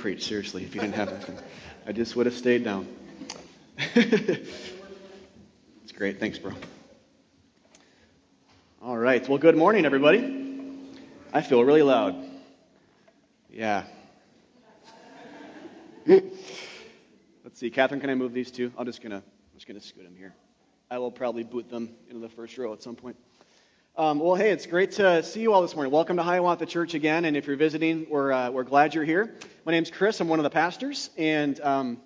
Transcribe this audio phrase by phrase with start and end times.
[0.00, 1.28] preach, seriously, if you didn't have it.
[1.86, 2.88] I just would have stayed down.
[3.94, 4.48] it's
[5.94, 6.18] great.
[6.18, 6.52] Thanks, bro.
[8.80, 9.28] All right.
[9.28, 10.88] Well, good morning, everybody.
[11.34, 12.16] I feel really loud.
[13.50, 13.84] Yeah.
[16.06, 16.30] Let's
[17.52, 18.72] see, Catherine, can I move these two?
[18.78, 19.22] I'm just gonna, I'm
[19.54, 20.32] just gonna scoot them here.
[20.90, 23.16] I will probably boot them into the first row at some point.
[23.96, 25.92] Um, well, hey, it's great to see you all this morning.
[25.92, 29.34] Welcome to Hiawatha Church again, and if you're visiting, we're, uh, we're glad you're here.
[29.66, 30.20] My name's Chris.
[30.20, 32.00] I'm one of the pastors, and um,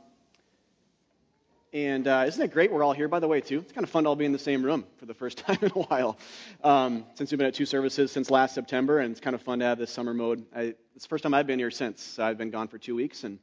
[1.75, 3.59] and uh, isn't it great we're all here, by the way, too?
[3.59, 5.59] It's kind of fun to all be in the same room for the first time
[5.61, 6.19] in a while.
[6.65, 9.59] Um, since we've been at two services since last September, and it's kind of fun
[9.59, 10.47] to have this summer mode.
[10.56, 12.19] I, it's the first time I've been here since.
[12.19, 13.39] I've been gone for two weeks, and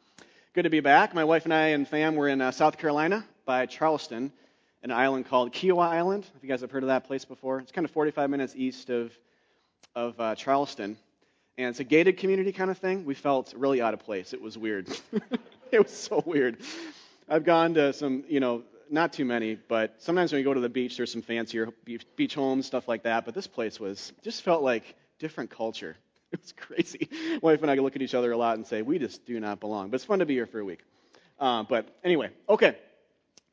[0.54, 1.13] good to be back.
[1.13, 4.34] My wife and I and fam were in uh, South Carolina by Charleston
[4.84, 6.26] an island called Kiawah Island.
[6.35, 8.90] If you guys have heard of that place before, it's kind of 45 minutes east
[8.90, 9.12] of
[9.95, 10.98] of uh, Charleston,
[11.57, 13.05] and it's a gated community kind of thing.
[13.05, 14.34] We felt really out of place.
[14.34, 14.88] It was weird.
[15.71, 16.62] it was so weird.
[17.27, 20.59] I've gone to some, you know, not too many, but sometimes when you go to
[20.59, 21.70] the beach, there's some fancier
[22.15, 23.26] beach homes, stuff like that.
[23.26, 25.96] But this place was just felt like different culture.
[26.34, 27.09] It was crazy.
[27.12, 29.37] My wife and I look at each other a lot and say, we just do
[29.41, 29.90] not belong.
[29.90, 30.79] But it's fun to be here for a week.
[31.37, 32.77] Uh, but anyway, okay.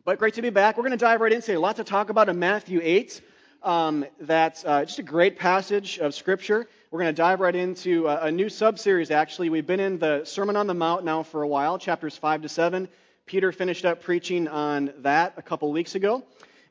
[0.08, 0.78] But great to be back.
[0.78, 1.56] We're going to dive right in today.
[1.56, 3.20] A lot to talk about in Matthew 8.
[3.62, 6.66] Um, that's uh, just a great passage of Scripture.
[6.90, 9.50] We're going to dive right into a, a new sub-series, actually.
[9.50, 12.48] We've been in the Sermon on the Mount now for a while, chapters 5 to
[12.48, 12.88] 7.
[13.26, 16.24] Peter finished up preaching on that a couple weeks ago.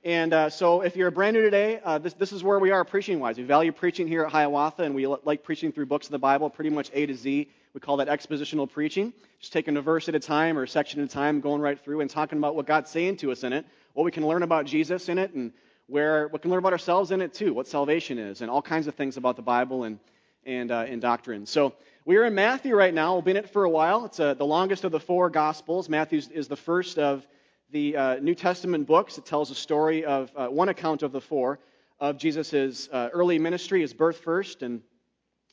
[0.03, 2.83] And uh, so, if you're brand new today, uh, this, this is where we are
[2.83, 3.37] preaching wise.
[3.37, 6.49] We value preaching here at Hiawatha, and we like preaching through books of the Bible,
[6.49, 7.47] pretty much A to Z.
[7.77, 9.13] We call that expositional preaching.
[9.39, 11.79] Just taking a verse at a time or a section at a time, going right
[11.79, 14.41] through and talking about what God's saying to us in it, what we can learn
[14.41, 15.53] about Jesus in it, and
[15.85, 18.87] where we can learn about ourselves in it too, what salvation is, and all kinds
[18.87, 19.99] of things about the Bible and,
[20.43, 21.45] and, uh, and doctrine.
[21.45, 23.13] So we are in Matthew right now.
[23.13, 24.05] We've been in it for a while.
[24.05, 25.87] It's uh, the longest of the four Gospels.
[25.87, 27.27] Matthew is the first of
[27.69, 29.19] the uh, New Testament books.
[29.19, 31.59] It tells a story of uh, one account of the four
[31.99, 34.81] of Jesus' uh, early ministry, his birth first, and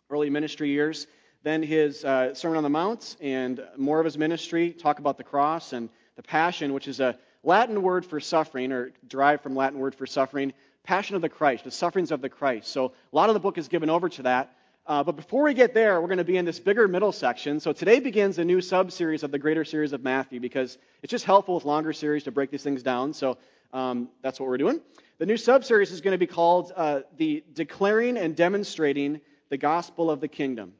[0.08, 1.06] early ministry years
[1.44, 5.24] then his uh, Sermon on the Mount and more of his ministry, talk about the
[5.24, 9.78] cross and the passion, which is a Latin word for suffering, or derived from Latin
[9.78, 10.54] word for suffering,
[10.84, 12.68] passion of the Christ, the sufferings of the Christ.
[12.68, 14.56] So a lot of the book is given over to that.
[14.86, 17.60] Uh, but before we get there, we're going to be in this bigger middle section.
[17.60, 21.10] So today begins a new sub series of the greater series of Matthew because it's
[21.10, 23.12] just helpful with longer series to break these things down.
[23.12, 23.36] So
[23.74, 24.80] um, that's what we're doing.
[25.18, 29.58] The new sub series is going to be called uh, the Declaring and Demonstrating the
[29.58, 30.72] Gospel of the Kingdom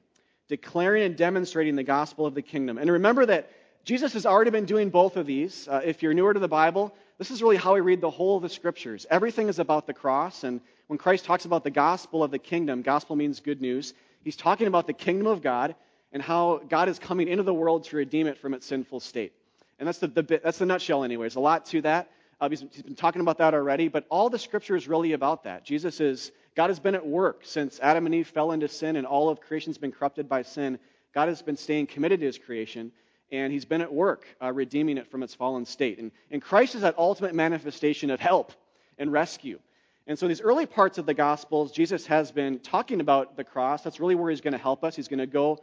[0.49, 2.79] declaring and demonstrating the gospel of the kingdom.
[2.79, 3.51] And remember that
[3.85, 5.69] Jesus has already been doing both of these.
[5.69, 8.37] Uh, if you're newer to the Bible, this is really how we read the whole
[8.37, 9.07] of the scriptures.
[9.11, 10.45] Everything is about the cross.
[10.45, 13.95] And when Christ talks about the gospel of the kingdom, gospel means good news.
[14.23, 15.75] He's talking about the kingdom of God
[16.13, 19.33] and how God is coming into the world to redeem it from its sinful state.
[19.79, 21.25] And that's the, the bit, that's the nutshell, anyway.
[21.25, 22.11] There's a lot to that.
[22.41, 25.45] Uh, he's, he's been talking about that already, but all the scripture is really about
[25.45, 25.65] that.
[25.65, 29.07] Jesus is God has been at work since Adam and Eve fell into sin and
[29.07, 30.79] all of creation's been corrupted by sin.
[31.13, 32.93] God has been staying committed to his creation,
[33.33, 35.99] and he's been at work uh, redeeming it from its fallen state.
[35.99, 38.53] And, and Christ is that ultimate manifestation of help
[38.99, 39.59] and rescue.
[40.07, 43.83] And so, these early parts of the Gospels, Jesus has been talking about the cross.
[43.83, 44.95] That's really where he's going to help us.
[44.95, 45.61] He's going to go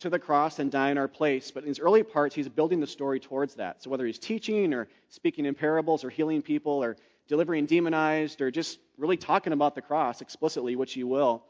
[0.00, 1.50] to the cross and die in our place.
[1.50, 3.82] But in these early parts, he's building the story towards that.
[3.82, 6.96] So, whether he's teaching or speaking in parables or healing people or
[7.28, 11.44] delivering demonized, or just really talking about the cross explicitly, which you will.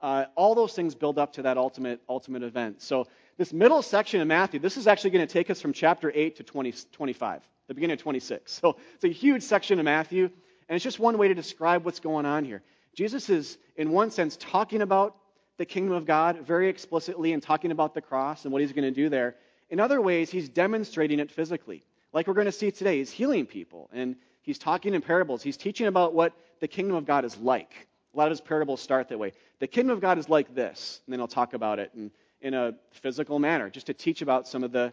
[0.00, 2.82] Uh, all those things build up to that ultimate, ultimate event.
[2.82, 3.06] So,
[3.38, 6.36] this middle section of Matthew, this is actually going to take us from chapter 8
[6.36, 8.52] to 20, 25, the beginning of 26.
[8.52, 10.24] So, it's a huge section of Matthew,
[10.68, 12.62] and it's just one way to describe what's going on here.
[12.94, 15.16] Jesus is, in one sense, talking about
[15.56, 18.84] the kingdom of God very explicitly and talking about the cross and what he's going
[18.84, 19.36] to do there.
[19.70, 21.84] In other ways, he's demonstrating it physically.
[22.12, 25.42] Like we're going to see today, he's healing people and He's talking in parables.
[25.42, 27.88] He's teaching about what the kingdom of God is like.
[28.12, 29.32] A lot of his parables start that way.
[29.60, 32.10] The kingdom of God is like this, and then he'll talk about it in,
[32.40, 34.92] in a physical manner, just to teach about some of the,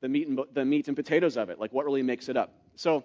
[0.00, 2.52] the, meat and, the meat and potatoes of it, like what really makes it up.
[2.76, 3.04] So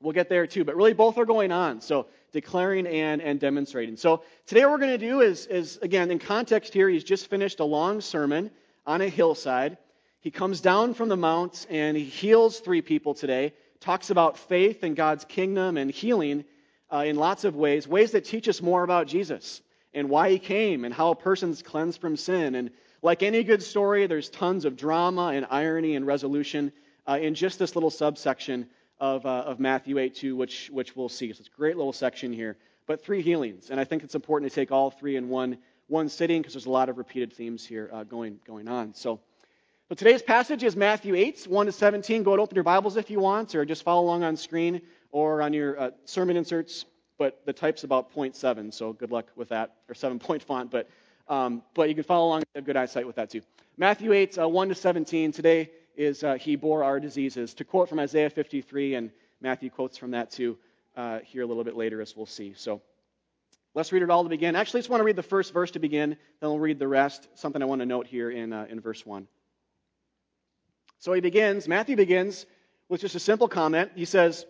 [0.00, 1.80] we'll get there too, but really both are going on.
[1.80, 3.96] So declaring and, and demonstrating.
[3.96, 7.28] So today what we're going to do is, is, again, in context here, he's just
[7.28, 8.50] finished a long sermon
[8.86, 9.76] on a hillside.
[10.20, 13.52] He comes down from the mount and he heals three people today
[13.84, 16.44] talks about faith and God's kingdom and healing
[16.90, 19.60] uh, in lots of ways, ways that teach us more about Jesus
[19.92, 22.54] and why he came and how a person's cleansed from sin.
[22.54, 22.70] And
[23.02, 26.72] like any good story, there's tons of drama and irony and resolution
[27.06, 31.10] uh, in just this little subsection of, uh, of Matthew 8 2, which, which we'll
[31.10, 31.30] see.
[31.34, 32.56] So it's a great little section here.
[32.86, 33.68] But three healings.
[33.68, 35.58] And I think it's important to take all three in one,
[35.88, 38.94] one sitting because there's a lot of repeated themes here uh, going, going on.
[38.94, 39.20] So
[39.90, 42.22] So today's passage is Matthew 8, 1 to 17.
[42.22, 44.80] Go and open your Bibles if you want, or just follow along on screen
[45.12, 46.86] or on your uh, sermon inserts.
[47.18, 50.70] But the type's about 0.7, so good luck with that, or 7 point font.
[50.70, 50.88] But,
[51.28, 53.42] um, but you can follow along, have good eyesight with that too.
[53.76, 55.32] Matthew 8, uh, 1 to 17.
[55.32, 57.52] Today is uh, He bore our diseases.
[57.52, 59.10] To quote from Isaiah 53, and
[59.42, 60.56] Matthew quotes from that too
[60.96, 62.54] uh, here a little bit later, as we'll see.
[62.56, 62.80] So
[63.74, 64.56] let's read it all to begin.
[64.56, 66.88] Actually, I just want to read the first verse to begin, then we'll read the
[66.88, 67.28] rest.
[67.34, 69.28] Something I want to note here in, uh, in verse 1.
[71.04, 72.46] So he begins, Matthew begins
[72.88, 73.90] with just a simple comment.
[73.94, 74.46] He says,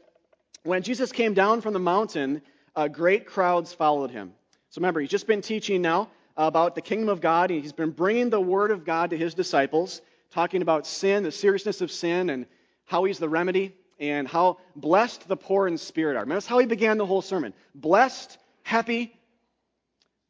[0.62, 2.42] When Jesus came down from the mountain,
[2.76, 4.32] uh, great crowds followed him.
[4.70, 7.50] So remember, he's just been teaching now about the kingdom of God.
[7.50, 11.32] And he's been bringing the word of God to his disciples, talking about sin, the
[11.32, 12.46] seriousness of sin, and
[12.84, 16.20] how he's the remedy, and how blessed the poor in spirit are.
[16.20, 17.52] Remember, that's how he began the whole sermon.
[17.74, 19.12] Blessed, happy,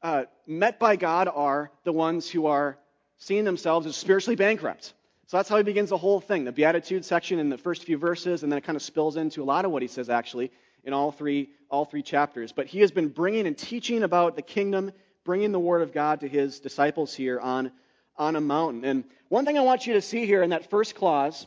[0.02, 2.78] uh, met by God are the ones who are
[3.18, 4.94] seeing themselves as spiritually bankrupt.
[5.26, 7.96] So that's how he begins the whole thing the Beatitude section in the first few
[7.96, 10.50] verses, and then it kind of spills into a lot of what he says actually
[10.84, 12.52] in all three, all three chapters.
[12.52, 14.92] But he has been bringing and teaching about the kingdom,
[15.24, 17.72] bringing the word of God to his disciples here on,
[18.16, 18.84] on a mountain.
[18.84, 21.46] And one thing I want you to see here in that first clause,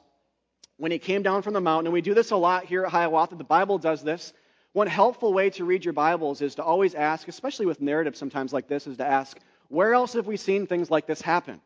[0.77, 2.91] when he came down from the mountain, and we do this a lot here at
[2.91, 4.33] Hiawatha, the Bible does this.
[4.73, 8.53] One helpful way to read your Bibles is to always ask, especially with narratives sometimes
[8.53, 9.39] like this, is to ask,
[9.69, 11.61] where else have we seen things like this happen?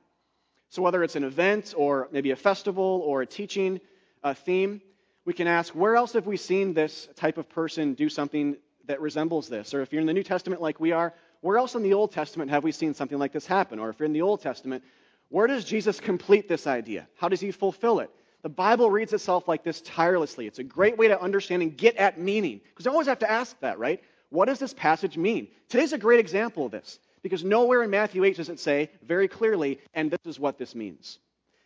[0.71, 3.81] So, whether it's an event or maybe a festival or a teaching
[4.23, 4.81] a theme,
[5.25, 9.01] we can ask, where else have we seen this type of person do something that
[9.01, 9.73] resembles this?
[9.73, 12.13] Or if you're in the New Testament like we are, where else in the Old
[12.13, 13.79] Testament have we seen something like this happen?
[13.79, 14.81] Or if you're in the Old Testament,
[15.27, 17.05] where does Jesus complete this idea?
[17.17, 18.09] How does he fulfill it?
[18.41, 20.47] The Bible reads itself like this tirelessly.
[20.47, 22.61] It's a great way to understand and get at meaning.
[22.69, 24.01] Because I always have to ask that, right?
[24.29, 25.49] What does this passage mean?
[25.67, 26.97] Today's a great example of this.
[27.23, 30.73] Because nowhere in Matthew 8 does it say very clearly, and this is what this
[30.73, 31.19] means.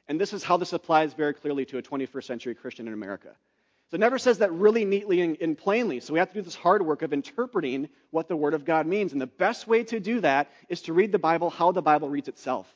[0.07, 3.29] And this is how this applies very clearly to a 21st century Christian in America.
[3.89, 5.99] So it never says that really neatly and, plainly.
[5.99, 8.87] So we have to do this hard work of interpreting what the Word of God
[8.87, 9.11] means.
[9.13, 12.09] And the best way to do that is to read the Bible how the Bible
[12.09, 12.67] reads itself.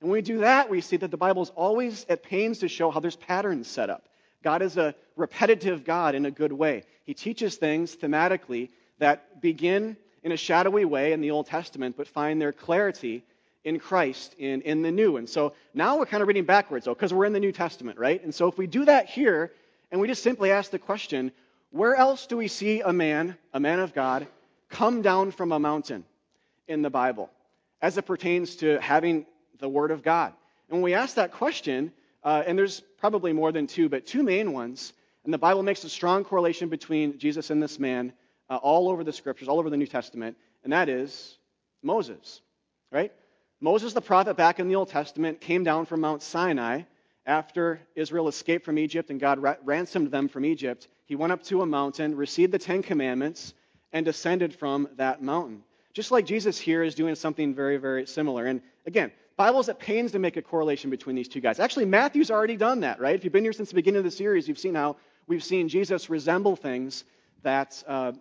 [0.00, 2.68] And when we do that, we see that the Bible is always at pains to
[2.68, 4.08] show how there's patterns set up.
[4.42, 6.82] God is a repetitive God in a good way.
[7.04, 12.08] He teaches things thematically that begin in a shadowy way in the Old Testament, but
[12.08, 13.22] find their clarity
[13.62, 15.18] in Christ in, in the New.
[15.18, 17.98] And so now we're kind of reading backwards, though, because we're in the New Testament,
[17.98, 18.22] right?
[18.24, 19.52] And so if we do that here,
[19.92, 21.30] and we just simply ask the question,
[21.70, 24.26] where else do we see a man, a man of God,
[24.70, 26.04] come down from a mountain
[26.68, 27.30] in the Bible
[27.82, 29.26] as it pertains to having
[29.58, 30.32] the Word of God?
[30.68, 31.92] And when we ask that question,
[32.22, 34.94] uh, and there's probably more than two, but two main ones,
[35.24, 38.12] and the Bible makes a strong correlation between Jesus and this man
[38.50, 41.38] uh, all over the scriptures, all over the New Testament, and that is
[41.82, 42.40] Moses,
[42.90, 43.12] right?
[43.60, 46.82] Moses, the prophet back in the Old Testament, came down from Mount Sinai
[47.26, 50.88] after Israel escaped from Egypt and God ra- ransomed them from Egypt.
[51.06, 53.54] He went up to a mountain, received the Ten Commandments,
[53.92, 55.62] and descended from that mountain.
[55.92, 58.46] Just like Jesus here is doing something very, very similar.
[58.46, 61.60] And again, Bible's at pains to make a correlation between these two guys.
[61.60, 63.14] Actually, Matthew's already done that, right?
[63.14, 64.96] If you've been here since the beginning of the series, you've seen how
[65.26, 67.04] we've seen Jesus resemble things
[67.42, 68.12] that uh,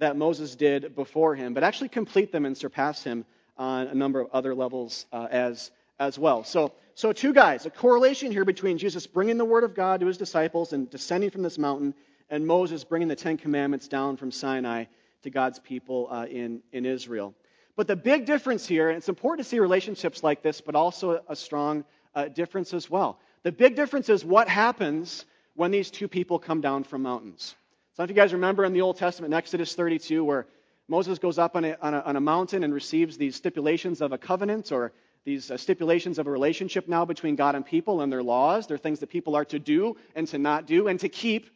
[0.00, 3.24] that Moses did before him, but actually complete them and surpass him
[3.56, 6.42] on a number of other levels uh, as, as well.
[6.42, 10.06] So, so, two guys, a correlation here between Jesus bringing the word of God to
[10.06, 11.94] his disciples and descending from this mountain,
[12.28, 14.84] and Moses bringing the Ten Commandments down from Sinai
[15.22, 17.34] to God's people uh, in, in Israel.
[17.76, 21.22] But the big difference here, and it's important to see relationships like this, but also
[21.28, 23.18] a strong uh, difference as well.
[23.42, 27.54] The big difference is what happens when these two people come down from mountains.
[28.00, 30.46] Some of you guys remember in the Old Testament, in Exodus 32, where
[30.88, 34.12] Moses goes up on a, on a, on a mountain and receives these stipulations of
[34.12, 34.92] a covenant or
[35.26, 38.66] these uh, stipulations of a relationship now between God and people and their laws.
[38.66, 41.50] They're things that people are to do and to not do and to keep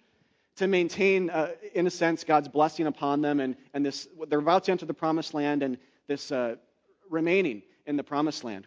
[0.57, 3.41] to maintain, uh, in a sense, God's blessing upon them.
[3.41, 6.57] And, and this, they're about to enter the promised land and this uh,
[7.09, 8.67] remaining in the promised land.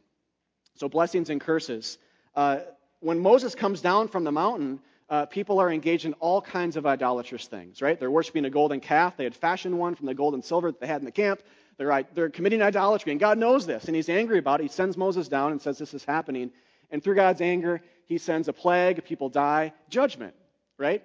[0.78, 2.00] So, blessings and curses.
[2.36, 2.62] Uh,
[3.02, 6.86] when Moses comes down from the mountain, uh, people are engaged in all kinds of
[6.86, 8.00] idolatrous things, right?
[8.00, 9.16] They're worshiping a golden calf.
[9.16, 11.42] They had fashioned one from the gold and silver that they had in the camp.
[11.78, 14.64] They're, they're committing idolatry, and God knows this, and He's angry about it.
[14.64, 16.52] He sends Moses down and says this is happening.
[16.92, 20.34] And through God's anger, He sends a plague, people die, judgment,
[20.78, 21.04] right?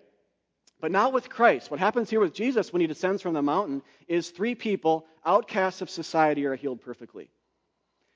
[0.80, 1.70] But not with Christ.
[1.70, 5.80] What happens here with Jesus when He descends from the mountain is three people, outcasts
[5.80, 7.30] of society, are healed perfectly.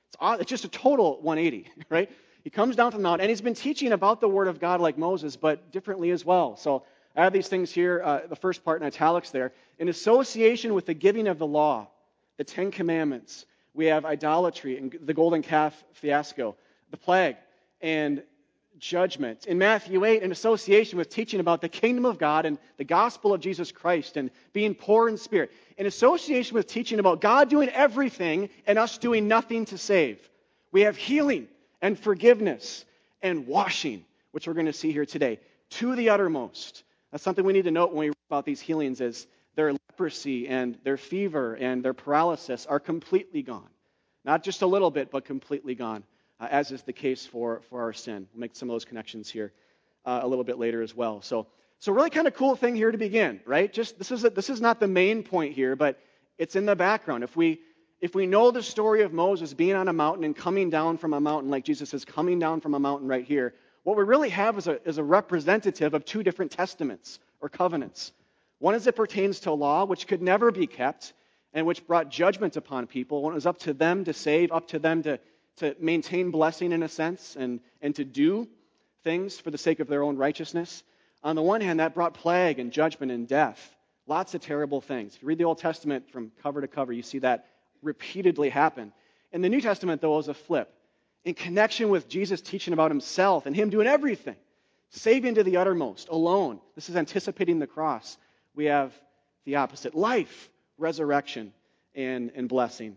[0.08, 2.10] It's, it's just a total 180, right?
[2.46, 4.80] He comes down from the mountain, and he's been teaching about the Word of God
[4.80, 6.54] like Moses, but differently as well.
[6.54, 6.84] So
[7.16, 9.52] I have these things here, uh, the first part in italics there.
[9.80, 11.88] In association with the giving of the law,
[12.36, 16.54] the Ten Commandments, we have idolatry and the golden calf fiasco,
[16.92, 17.34] the plague,
[17.80, 18.22] and
[18.78, 19.46] judgment.
[19.46, 23.34] In Matthew 8, in association with teaching about the kingdom of God and the gospel
[23.34, 27.70] of Jesus Christ and being poor in spirit, in association with teaching about God doing
[27.70, 30.20] everything and us doing nothing to save.
[30.70, 31.48] We have healing
[31.83, 32.85] and forgiveness
[33.23, 35.38] and washing, which we're going to see here today,
[35.71, 36.85] to the uttermost.
[37.11, 40.49] That's something we need to note when we read about these healings is their leprosy
[40.49, 43.68] and their fever and their paralysis are completely gone.
[44.25, 46.04] Not just a little bit, but completely gone
[46.40, 48.26] uh, as is the case for, for our sin.
[48.33, 49.52] We'll make some of those connections here
[50.04, 51.23] uh, a little bit later as well.
[51.23, 51.47] So,
[51.78, 53.73] so really kind of cool thing here to begin, right?
[53.73, 55.99] Just this is a, this is not the main point here, but
[56.38, 57.25] it's in the background.
[57.25, 57.61] If we
[58.00, 61.14] if we know the story of Moses being on a mountain and coming down from
[61.14, 64.28] a mountain, like Jesus is coming down from a mountain right here, what we really
[64.30, 68.12] have is a, is a representative of two different testaments or covenants.
[68.58, 71.12] One is it pertains to law, which could never be kept,
[71.52, 73.22] and which brought judgment upon people.
[73.22, 75.18] When it was up to them to save, up to them to,
[75.58, 78.48] to maintain blessing in a sense and, and to do
[79.04, 80.82] things for the sake of their own righteousness.
[81.22, 83.74] On the one hand, that brought plague and judgment and death.
[84.06, 85.16] Lots of terrible things.
[85.16, 87.46] If you read the Old Testament from cover to cover, you see that
[87.83, 88.92] repeatedly happen.
[89.33, 90.73] In the New Testament, though, is a flip.
[91.25, 94.37] In connection with Jesus teaching about himself and him doing everything,
[94.90, 96.61] saving to the uttermost, alone.
[96.75, 98.16] This is anticipating the cross.
[98.54, 98.92] We have
[99.45, 101.52] the opposite life, resurrection,
[101.95, 102.97] and, and blessing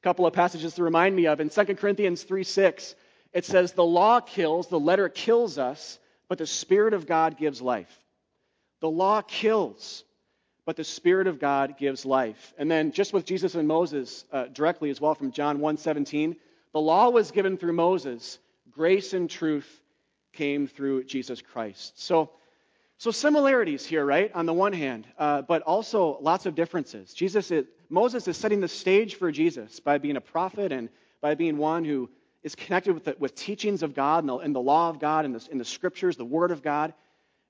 [0.00, 1.40] A couple of passages to remind me of.
[1.40, 2.94] In 2 Corinthians 3 6,
[3.32, 7.60] it says, The law kills, the letter kills us, but the Spirit of God gives
[7.60, 7.92] life.
[8.80, 10.04] The law kills,
[10.68, 12.52] but the Spirit of God gives life.
[12.58, 16.36] And then just with Jesus and Moses uh, directly as well from John 1 17,
[16.74, 18.38] the law was given through Moses,
[18.70, 19.80] grace and truth
[20.34, 21.98] came through Jesus Christ.
[21.98, 22.32] So,
[22.98, 24.30] so similarities here, right?
[24.34, 27.14] On the one hand, uh, but also lots of differences.
[27.14, 30.90] Jesus is, Moses is setting the stage for Jesus by being a prophet and
[31.22, 32.10] by being one who
[32.42, 35.24] is connected with, the, with teachings of God and the, and the law of God
[35.24, 36.92] and the, and the scriptures, the word of God,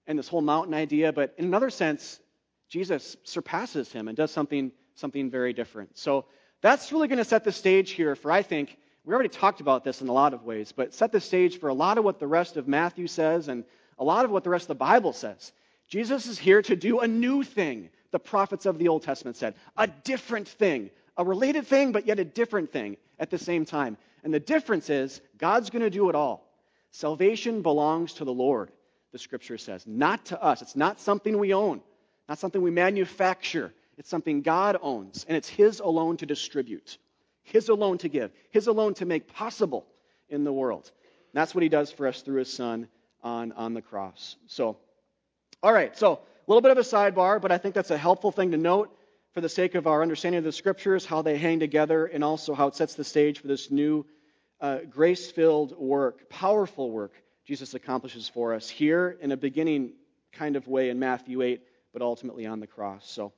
[0.06, 1.12] and this whole mountain idea.
[1.12, 2.20] But in another sense,
[2.68, 5.96] Jesus surpasses him and does something, something very different.
[5.96, 6.26] So
[6.60, 9.84] that's really going to set the stage here for, I think, we already talked about
[9.84, 12.18] this in a lot of ways, but set the stage for a lot of what
[12.18, 13.64] the rest of Matthew says and
[13.98, 15.52] a lot of what the rest of the Bible says.
[15.88, 19.54] Jesus is here to do a new thing the prophets of the Old Testament said.
[19.76, 23.96] A different thing, a related thing, but yet a different thing at the same time.
[24.25, 26.46] And the difference is God's going to do it all.
[26.90, 28.70] Salvation belongs to the Lord,
[29.12, 30.62] the scripture says, not to us.
[30.62, 31.80] It's not something we own,
[32.28, 33.73] not something we manufacture.
[33.97, 36.99] It's something God owns, and it's His alone to distribute,
[37.42, 39.87] His alone to give, His alone to make possible
[40.28, 40.90] in the world.
[41.32, 42.88] And that's what He does for us through His Son
[43.23, 44.37] on, on the cross.
[44.47, 44.76] So,
[45.62, 48.30] all right, so a little bit of a sidebar, but I think that's a helpful
[48.30, 48.94] thing to note
[49.35, 52.54] for the sake of our understanding of the scriptures, how they hang together, and also
[52.54, 54.06] how it sets the stage for this new
[54.61, 57.12] uh, grace filled work, powerful work
[57.49, 59.92] Jesus accomplishes for us here in a beginning
[60.32, 63.09] kind of way in Matthew 8, but ultimately on the cross.
[63.09, 63.33] So,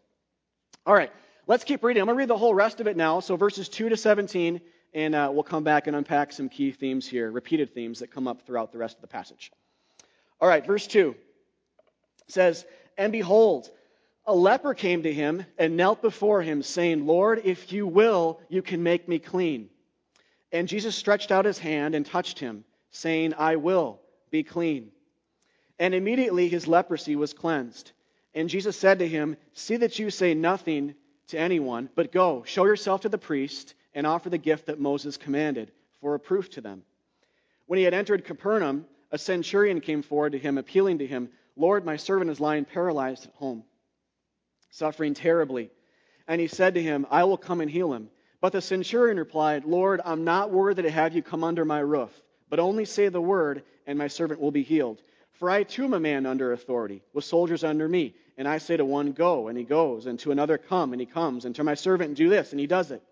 [0.87, 1.11] all right,
[1.47, 2.01] let's keep reading.
[2.01, 3.21] I'm going to read the whole rest of it now.
[3.21, 4.61] So, verses 2 to 17,
[4.95, 8.27] and uh, we'll come back and unpack some key themes here, repeated themes that come
[8.27, 9.53] up throughout the rest of the passage.
[10.41, 11.15] All right, verse 2
[12.29, 12.65] says,
[12.97, 13.71] and behold,
[14.27, 18.63] a leper came to him and knelt before him, saying, Lord, if you will, you
[18.63, 19.69] can make me clean.
[20.53, 24.91] And Jesus stretched out his hand and touched him, saying, I will, be clean.
[25.79, 27.93] And immediately his leprosy was cleansed.
[28.35, 30.95] And Jesus said to him, See that you say nothing
[31.29, 35.17] to anyone, but go, show yourself to the priest, and offer the gift that Moses
[35.17, 36.83] commanded, for a proof to them.
[37.67, 41.85] When he had entered Capernaum, a centurion came forward to him, appealing to him, Lord,
[41.85, 43.65] my servant is lying paralyzed at home,
[44.71, 45.71] suffering terribly.
[46.29, 48.11] And he said to him, I will come and heal him.
[48.41, 52.11] But the centurion replied, Lord, I'm not worthy to have you come under my roof,
[52.49, 55.03] but only say the word, and my servant will be healed.
[55.41, 58.15] For I too am a man under authority, with soldiers under me.
[58.37, 61.07] And I say to one, Go, and he goes, and to another, Come, and he
[61.07, 63.03] comes, and to my servant, Do this, and he does it.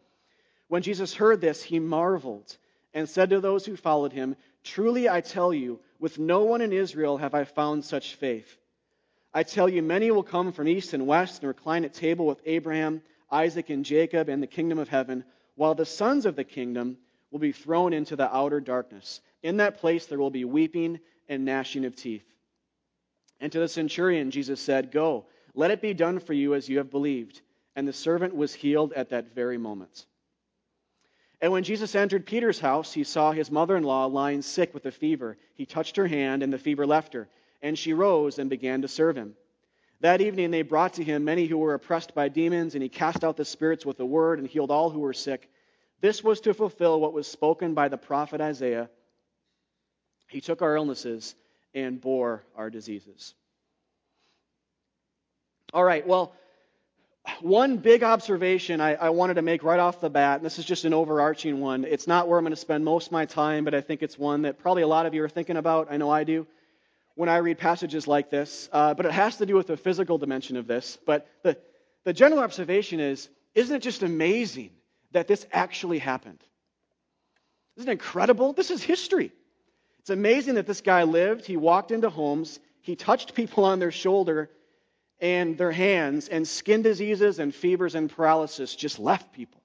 [0.69, 2.55] When Jesus heard this, he marveled,
[2.93, 6.71] and said to those who followed him, Truly I tell you, with no one in
[6.71, 8.59] Israel have I found such faith.
[9.33, 12.43] I tell you, many will come from east and west and recline at table with
[12.45, 16.99] Abraham, Isaac, and Jacob in the kingdom of heaven, while the sons of the kingdom
[17.31, 19.23] will be thrown into the outer darkness.
[19.43, 22.25] In that place there will be weeping and gnashing of teeth.
[23.41, 26.79] And to the centurion, Jesus said, Go, let it be done for you as you
[26.79, 27.41] have believed.
[27.77, 30.07] And the servant was healed at that very moment.
[31.41, 34.87] And when Jesus entered Peter's house, he saw his mother in law lying sick with
[34.87, 35.37] a fever.
[35.55, 37.29] He touched her hand, and the fever left her,
[37.63, 39.35] and she rose and began to serve him.
[40.01, 43.23] That evening they brought to him many who were oppressed by demons, and he cast
[43.23, 45.49] out the spirits with a word and healed all who were sick.
[46.01, 48.91] This was to fulfill what was spoken by the prophet Isaiah.
[50.29, 51.35] He took our illnesses
[51.75, 53.35] and bore our diseases.
[55.73, 56.33] All right, well,
[57.41, 60.65] one big observation I, I, wanted to make right off the bat, and this is
[60.65, 61.85] just an overarching one.
[61.85, 64.19] It's not where I'm going to spend most of my time, but I think it's
[64.19, 65.89] one that probably a lot of you are thinking about.
[65.91, 66.47] I know I do
[67.17, 70.19] when I read passages like this, uh, but it has to do with the physical
[70.19, 70.99] dimension of this.
[71.05, 71.59] But the,
[72.05, 74.71] the general observation is isn't it just amazing
[75.13, 76.43] that this actually happened?
[77.77, 78.53] Isn't it incredible?
[78.53, 79.33] This is history.
[80.09, 81.45] It's amazing that this guy lived.
[81.45, 84.49] He walked into homes, he touched people on their shoulder
[85.21, 89.61] and their hands, and skin diseases and fevers and paralysis just left people.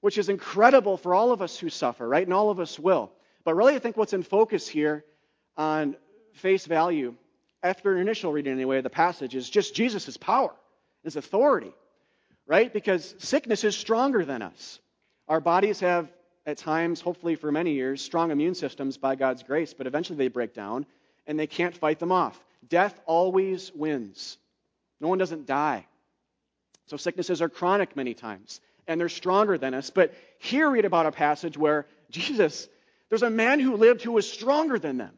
[0.00, 2.26] Which is incredible for all of us who suffer, right?
[2.26, 3.12] And all of us will.
[3.44, 5.04] But really, I think what's in focus here
[5.56, 5.94] on
[6.32, 7.14] face value,
[7.62, 10.52] after an initial reading anyway, of the passage, is just Jesus' power,
[11.04, 11.72] his authority,
[12.44, 12.72] right?
[12.72, 14.80] Because sickness is stronger than us.
[15.28, 16.10] Our bodies have,
[16.48, 20.28] at times, hopefully for many years, strong immune systems by God's grace, but eventually they
[20.28, 20.86] break down
[21.26, 22.42] and they can't fight them off.
[22.66, 24.38] Death always wins.
[24.98, 25.84] No one doesn't die.
[26.86, 29.90] So sicknesses are chronic many times, and they're stronger than us.
[29.90, 32.66] But here read about a passage where Jesus,
[33.10, 35.12] there's a man who lived who was stronger than them,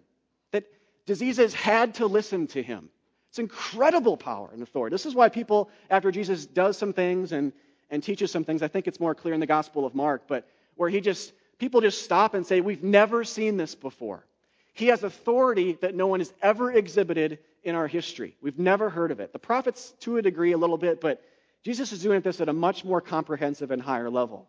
[0.51, 0.65] that
[1.07, 2.89] diseases had to listen to him.
[3.29, 4.93] It's incredible power and authority.
[4.93, 7.53] This is why people, after Jesus does some things and,
[7.89, 10.49] and teaches some things, I think it's more clear in the Gospel of Mark, but
[10.81, 14.25] where he just, people just stop and say, We've never seen this before.
[14.73, 18.35] He has authority that no one has ever exhibited in our history.
[18.41, 19.35] We've never heard of it.
[19.35, 21.23] The prophets, to a degree, a little bit, but
[21.65, 24.49] Jesus is doing this at a much more comprehensive and higher level.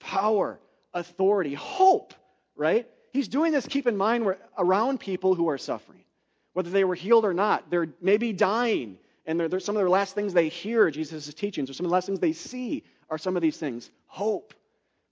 [0.00, 0.60] Power,
[0.92, 2.12] authority, hope,
[2.56, 2.86] right?
[3.14, 4.26] He's doing this, keep in mind,
[4.58, 6.04] around people who are suffering.
[6.52, 9.88] Whether they were healed or not, they're maybe dying, and they're, they're some of the
[9.88, 13.16] last things they hear Jesus' teachings, or some of the last things they see are
[13.16, 13.90] some of these things.
[14.08, 14.52] Hope,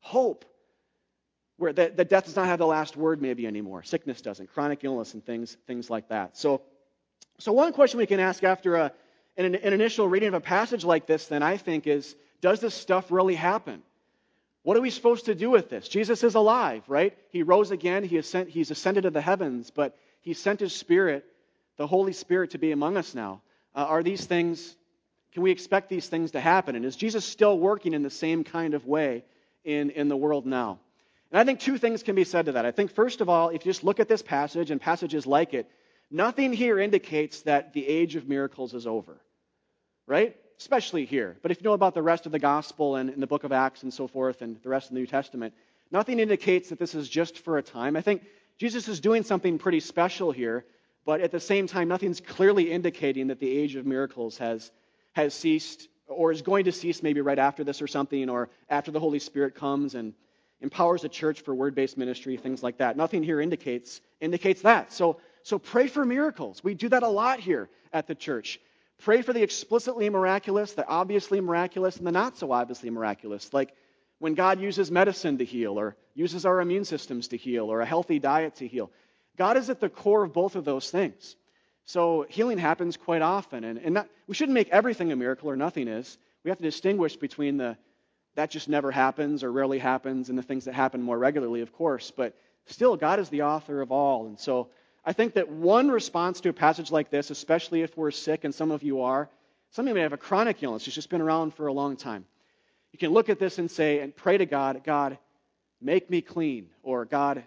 [0.03, 0.45] hope
[1.57, 3.83] where that, that death does not have the last word maybe anymore.
[3.83, 6.37] Sickness doesn't, chronic illness and things, things like that.
[6.37, 6.61] So,
[7.39, 8.93] so one question we can ask after a,
[9.37, 12.75] an, an initial reading of a passage like this, then I think, is does this
[12.75, 13.83] stuff really happen?
[14.65, 15.89] What are we supposed to do with this?
[15.89, 17.17] Jesus is alive, right?
[17.31, 18.05] He rose again.
[18.05, 21.25] He ascend, he's ascended to the heavens, but he sent his spirit,
[21.77, 23.41] the Holy Spirit, to be among us now.
[23.75, 24.77] Uh, are these things,
[25.33, 26.77] can we expect these things to happen?
[26.77, 29.25] And is Jesus still working in the same kind of way
[29.65, 30.79] in, in the world now?
[31.31, 32.67] And I think two things can be said to that.
[32.67, 35.55] I think, first of all, if you just look at this passage and passages like
[35.55, 35.69] it,
[36.11, 39.19] nothing here indicates that the age of miracles is over,
[40.07, 40.37] right?
[40.59, 41.39] Especially here.
[41.41, 43.53] But if you know about the rest of the gospel and in the book of
[43.53, 45.55] Acts and so forth and the rest of the New Testament,
[45.91, 47.97] nothing indicates that this is just for a time.
[47.97, 48.23] I think
[48.59, 50.67] Jesus is doing something pretty special here,
[51.07, 54.71] but at the same time, nothing's clearly indicating that the age of miracles has,
[55.15, 58.91] has ceased or is going to cease maybe right after this or something, or after
[58.91, 60.15] the Holy Spirit comes and
[60.61, 62.97] empowers a church for word-based ministry, things like that.
[62.97, 64.93] Nothing here indicates indicates that.
[64.93, 66.63] So so pray for miracles.
[66.63, 68.61] We do that a lot here at the church.
[68.99, 73.53] Pray for the explicitly miraculous, the obviously miraculous, and the not so obviously miraculous.
[73.53, 73.75] Like
[74.21, 77.87] when God uses medicine to heal, or uses our immune systems to heal, or a
[77.87, 78.91] healthy diet to heal.
[79.37, 81.35] God is at the core of both of those things.
[81.85, 83.65] So healing happens quite often.
[83.65, 86.19] And, and not, we shouldn't make everything a miracle or nothing is.
[86.45, 87.77] We have to distinguish between the
[88.35, 91.73] that just never happens or rarely happens, and the things that happen more regularly, of
[91.73, 92.11] course.
[92.11, 92.35] But
[92.67, 94.27] still, God is the author of all.
[94.27, 94.71] And so
[95.05, 98.55] I think that one response to a passage like this, especially if we're sick, and
[98.55, 99.29] some of you are,
[99.71, 101.97] some of you may have a chronic illness, it's just been around for a long
[101.97, 102.25] time.
[102.93, 105.19] You can look at this and say, and pray to God, God,
[105.81, 107.45] make me clean, or God,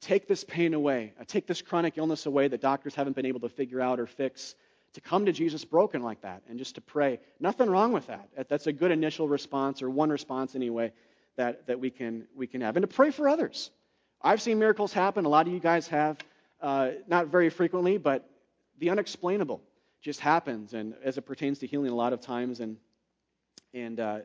[0.00, 3.48] take this pain away, take this chronic illness away that doctors haven't been able to
[3.48, 4.54] figure out or fix
[4.94, 7.18] to come to Jesus broken like that and just to pray.
[7.40, 8.28] Nothing wrong with that.
[8.48, 10.92] That's a good initial response, or one response anyway,
[11.36, 12.76] that, that we, can, we can have.
[12.76, 13.70] And to pray for others.
[14.22, 15.24] I've seen miracles happen.
[15.24, 16.18] A lot of you guys have,
[16.60, 18.28] uh, not very frequently, but
[18.78, 19.60] the unexplainable
[20.00, 22.76] just happens, and as it pertains to healing, a lot of times, and
[23.72, 24.18] and uh,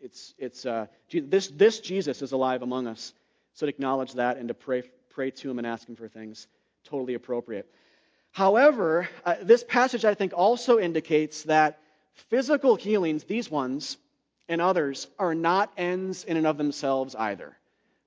[0.00, 3.12] it's it's uh, this this Jesus is alive among us,
[3.54, 6.46] so to acknowledge that and to pray pray to Him and ask Him for things,
[6.84, 7.70] totally appropriate.
[8.32, 11.78] However, uh, this passage, I think, also indicates that
[12.30, 13.98] physical healings, these ones
[14.48, 17.56] and others, are not ends in and of themselves either.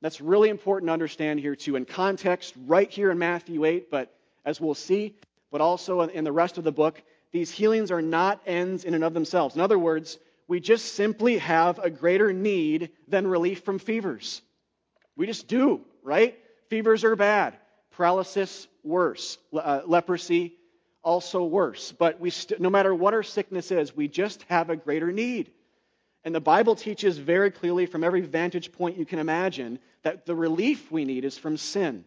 [0.02, 4.14] That's really important to understand here, too, in context, right here in Matthew 8, but
[4.44, 5.16] as we'll see,
[5.52, 9.04] but also in the rest of the book, these healings are not ends in and
[9.04, 9.56] of themselves.
[9.56, 14.42] In other words, we just simply have a greater need than relief from fevers.
[15.16, 16.38] We just do, right?
[16.70, 17.58] Fevers are bad
[17.96, 20.54] paralysis worse, uh, leprosy
[21.02, 21.92] also worse.
[21.92, 25.52] But we st- no matter what our sickness is, we just have a greater need.
[26.24, 30.36] And the Bible teaches very clearly from every vantage point you can imagine that the
[30.36, 32.04] relief we need is from sin,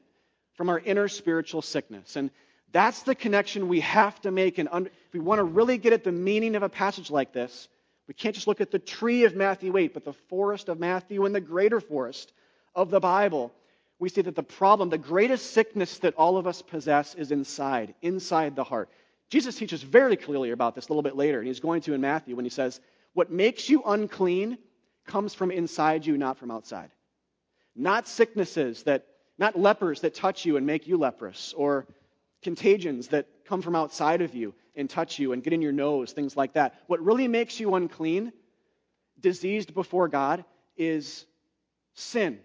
[0.55, 2.17] from our inner spiritual sickness.
[2.17, 2.31] And
[2.73, 4.59] that's the connection we have to make.
[4.59, 7.69] And if we want to really get at the meaning of a passage like this,
[8.09, 11.25] we can't just look at the tree of Matthew 8, but the forest of Matthew
[11.25, 12.33] and the greater forest
[12.75, 13.53] of the Bible.
[13.99, 17.95] We see that the problem, the greatest sickness that all of us possess, is inside,
[18.01, 18.89] inside the heart.
[19.29, 22.01] Jesus teaches very clearly about this a little bit later, and he's going to in
[22.01, 22.81] Matthew when he says,
[23.13, 24.59] What makes you unclean
[25.07, 26.91] comes from inside you, not from outside.
[27.75, 29.07] Not sicknesses that,
[29.39, 31.87] not lepers that touch you and make you leprous, or
[32.43, 36.13] contagions that come from outside of you and touch you and get in your nose,
[36.13, 36.75] things like that.
[36.87, 38.33] What really makes you unclean,
[39.19, 40.45] diseased before God,
[40.77, 41.27] is
[41.95, 42.39] sin.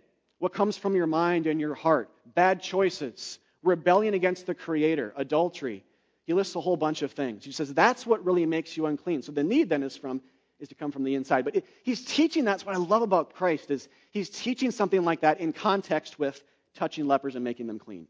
[0.43, 5.86] What comes from your mind and your heart, bad choices, rebellion against the Creator, adultery.
[6.25, 7.45] He lists a whole bunch of things.
[7.45, 9.21] He says that's what really makes you unclean.
[9.21, 10.19] So the need then is from
[10.60, 11.45] is to come from the inside.
[11.45, 15.21] But it, he's teaching that's what I love about Christ is he's teaching something like
[15.21, 16.43] that in context with
[16.75, 18.06] touching lepers and making them clean.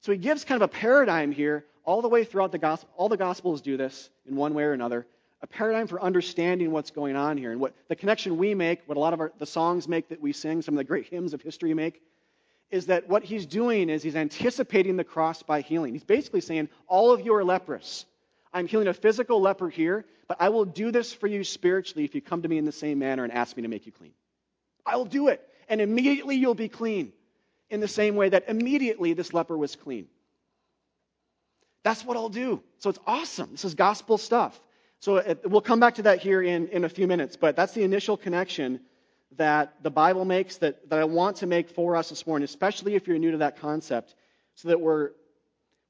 [0.00, 2.90] So he gives kind of a paradigm here all the way throughout the gospel.
[2.96, 5.06] All the gospels do this in one way or another.
[5.40, 8.96] A paradigm for understanding what's going on here and what the connection we make, what
[8.96, 11.32] a lot of our, the songs make that we sing, some of the great hymns
[11.32, 12.02] of history make,
[12.70, 15.92] is that what he's doing is he's anticipating the cross by healing.
[15.92, 18.04] He's basically saying, All of you are leprous.
[18.52, 22.14] I'm healing a physical leper here, but I will do this for you spiritually if
[22.14, 24.12] you come to me in the same manner and ask me to make you clean.
[24.84, 27.12] I will do it, and immediately you'll be clean
[27.70, 30.08] in the same way that immediately this leper was clean.
[31.84, 32.62] That's what I'll do.
[32.78, 33.52] So it's awesome.
[33.52, 34.58] This is gospel stuff.
[35.00, 37.72] So it, we'll come back to that here in, in a few minutes, but that's
[37.72, 38.80] the initial connection
[39.36, 42.94] that the Bible makes that, that I want to make for us this morning, especially
[42.94, 44.14] if you're new to that concept,
[44.54, 45.10] so that we're,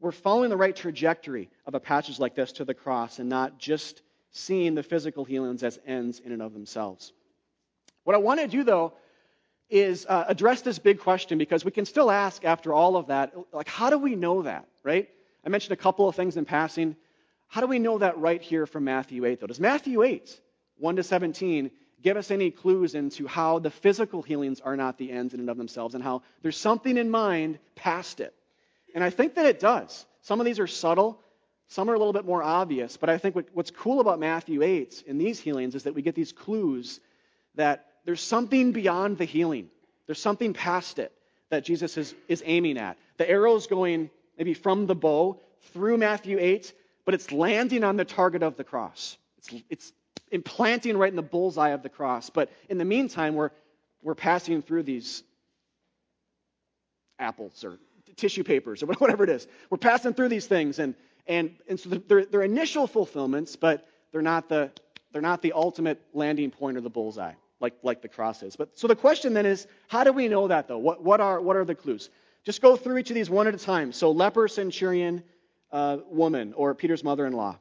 [0.00, 3.58] we're following the right trajectory of a passage like this to the cross and not
[3.58, 7.12] just seeing the physical healings as ends in and of themselves.
[8.04, 8.92] What I want to do, though,
[9.70, 13.34] is uh, address this big question because we can still ask after all of that,
[13.52, 15.08] like, how do we know that, right?
[15.44, 16.96] I mentioned a couple of things in passing.
[17.48, 19.46] How do we know that right here from Matthew 8, though?
[19.46, 20.40] Does Matthew 8,
[20.76, 21.70] 1 to 17,
[22.02, 25.50] give us any clues into how the physical healings are not the ends in and
[25.50, 28.34] of themselves and how there's something in mind past it?
[28.94, 30.06] And I think that it does.
[30.22, 31.20] Some of these are subtle,
[31.68, 34.62] some are a little bit more obvious, but I think what, what's cool about Matthew
[34.62, 37.00] 8 in these healings is that we get these clues
[37.54, 39.68] that there's something beyond the healing.
[40.06, 41.12] There's something past it
[41.50, 42.96] that Jesus is, is aiming at.
[43.16, 45.40] The arrow's going maybe from the bow
[45.72, 46.72] through Matthew 8,
[47.08, 49.16] but it's landing on the target of the cross.
[49.38, 49.92] It's, it's
[50.30, 52.28] implanting right in the bullseye of the cross.
[52.28, 53.48] But in the meantime, we're,
[54.02, 55.22] we're passing through these
[57.18, 57.78] apples or
[58.16, 59.46] tissue papers or whatever it is.
[59.70, 60.94] We're passing through these things, and,
[61.26, 64.70] and, and so they're, they're initial fulfillments, but they're not, the,
[65.10, 68.54] they're not the ultimate landing point or the bullseye like, like the cross is.
[68.54, 70.76] But so the question then is, how do we know that though?
[70.76, 72.10] What, what, are, what are the clues?
[72.44, 73.92] Just go through each of these one at a time.
[73.92, 75.22] So leper, centurion,
[75.72, 77.58] uh, woman, or Peter's mother-in-law.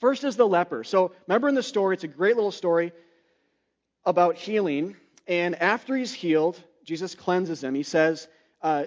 [0.00, 0.84] First is the leper.
[0.84, 2.92] So remember in the story, it's a great little story
[4.04, 4.96] about healing.
[5.26, 7.74] And after he's healed, Jesus cleanses him.
[7.74, 8.28] He says,
[8.62, 8.84] uh,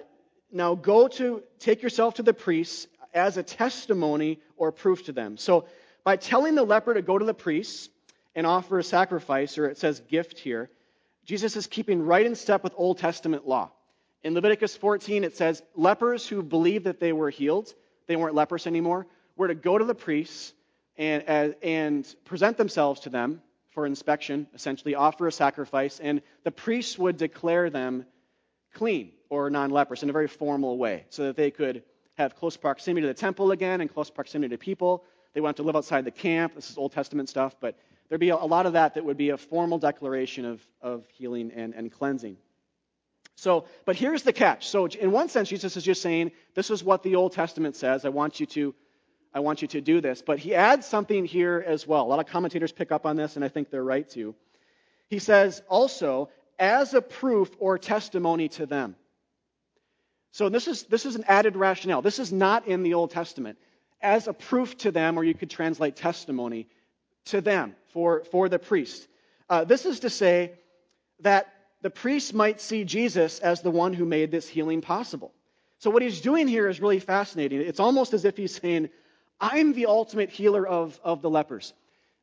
[0.52, 5.36] now go to, take yourself to the priests as a testimony or proof to them.
[5.36, 5.66] So
[6.04, 7.88] by telling the leper to go to the priests,
[8.34, 10.70] and offer a sacrifice, or it says gift here,
[11.24, 13.70] Jesus is keeping right in step with Old Testament law.
[14.22, 17.74] In Leviticus 14, it says lepers who believed that they were healed,
[18.10, 20.52] they weren't lepers anymore, were to go to the priests
[20.96, 26.50] and, uh, and present themselves to them for inspection, essentially offer a sacrifice, and the
[26.50, 28.04] priests would declare them
[28.74, 31.84] clean or non leprous in a very formal way so that they could
[32.18, 35.04] have close proximity to the temple again and close proximity to people.
[35.32, 36.56] They want to live outside the camp.
[36.56, 39.30] This is Old Testament stuff, but there'd be a, lot of that that would be
[39.30, 42.36] a formal declaration of, of healing and, and cleansing.
[43.40, 44.68] So, but here's the catch.
[44.68, 48.04] So, in one sense, Jesus is just saying, this is what the Old Testament says.
[48.04, 48.74] I want you to,
[49.32, 50.20] I want you to do this.
[50.20, 52.02] But he adds something here as well.
[52.02, 54.34] A lot of commentators pick up on this, and I think they're right to.
[55.08, 58.94] He says also, as a proof or testimony to them.
[60.32, 62.02] So this is, this is an added rationale.
[62.02, 63.56] This is not in the Old Testament.
[64.02, 66.68] As a proof to them, or you could translate testimony
[67.26, 69.08] to them for, for the priest.
[69.48, 70.52] Uh, this is to say
[71.20, 71.50] that
[71.82, 75.32] the priest might see Jesus as the one who made this healing possible.
[75.78, 77.60] So, what he's doing here is really fascinating.
[77.60, 78.90] It's almost as if he's saying,
[79.40, 81.72] I'm the ultimate healer of, of the lepers.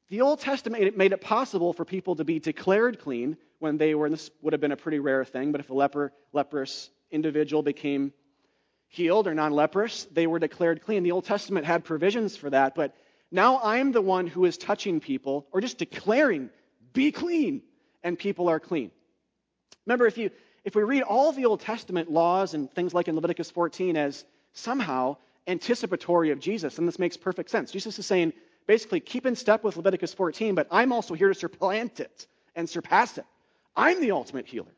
[0.10, 4.06] The Old Testament made it possible for people to be declared clean when they were,
[4.06, 7.64] and this would have been a pretty rare thing, but if a leper, leprous individual
[7.64, 8.14] became
[8.88, 11.04] healed or non leprous, they were declared clean.
[11.04, 12.96] The Old Testament had provisions for that, but
[13.32, 16.50] now I'm the one who is touching people or just declaring,
[16.94, 17.64] be clean,
[18.04, 18.92] and people are clean.
[19.88, 20.30] Remember, if you,
[20.66, 24.26] if we read all the Old Testament laws and things like in Leviticus 14 as
[24.52, 25.16] somehow
[25.48, 27.72] anticipatory of Jesus, then this makes perfect sense.
[27.72, 28.34] Jesus is saying,
[28.68, 32.70] basically, keep in step with Leviticus 14, but I'm also here to supplant it and
[32.70, 33.26] surpass it.
[33.78, 34.76] I'm the ultimate healer.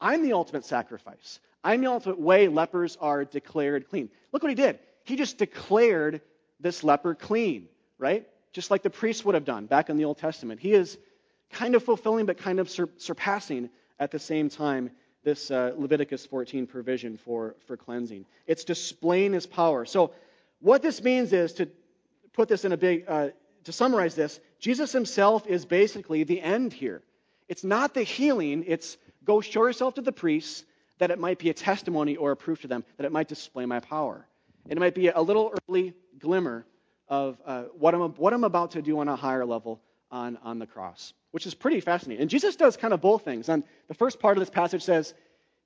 [0.00, 1.40] I'm the ultimate sacrifice.
[1.64, 4.10] I'm the ultimate way lepers are declared clean.
[4.30, 4.78] Look what he did.
[5.04, 6.20] He just declared
[6.60, 7.66] this leper clean,
[7.98, 8.28] right?
[8.52, 10.60] Just like the priest would have done back in the Old Testament.
[10.60, 10.98] He is
[11.50, 13.68] kind of fulfilling, but kind of sur- surpassing
[14.02, 14.90] at the same time
[15.22, 18.26] this uh, Leviticus 14 provision for, for cleansing.
[18.48, 19.84] It's displaying his power.
[19.84, 20.10] So,
[20.58, 21.68] what this means is to
[22.32, 23.28] put this in a big, uh,
[23.64, 27.02] to summarize this, Jesus himself is basically the end here.
[27.48, 30.64] It's not the healing, it's go show yourself to the priests
[30.98, 33.66] that it might be a testimony or a proof to them, that it might display
[33.66, 34.26] my power.
[34.64, 36.66] And it might be a little early glimmer
[37.08, 40.58] of uh, what, I'm, what I'm about to do on a higher level on, on
[40.58, 42.22] the cross, which is pretty fascinating.
[42.22, 43.48] And Jesus does kind of both things.
[43.48, 45.12] And the first part of this passage says,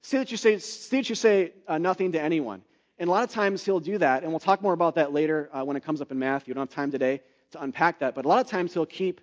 [0.02, 2.62] See that you say, see that you say uh, nothing to anyone.
[2.98, 5.50] And a lot of times he'll do that, and we'll talk more about that later
[5.52, 6.52] uh, when it comes up in Matthew.
[6.52, 8.14] We don't have time today to unpack that.
[8.14, 9.20] But a lot of times he'll keep,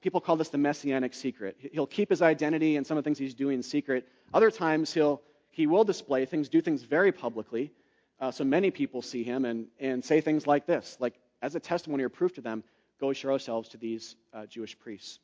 [0.00, 1.56] people call this the messianic secret.
[1.72, 4.06] He'll keep his identity and some of the things he's doing secret.
[4.32, 7.72] Other times he'll, he will display things, do things very publicly,
[8.20, 11.60] uh, so many people see him and, and say things like this, like as a
[11.60, 12.64] testimony or proof to them,
[13.00, 15.18] go show ourselves to these uh, Jewish priests.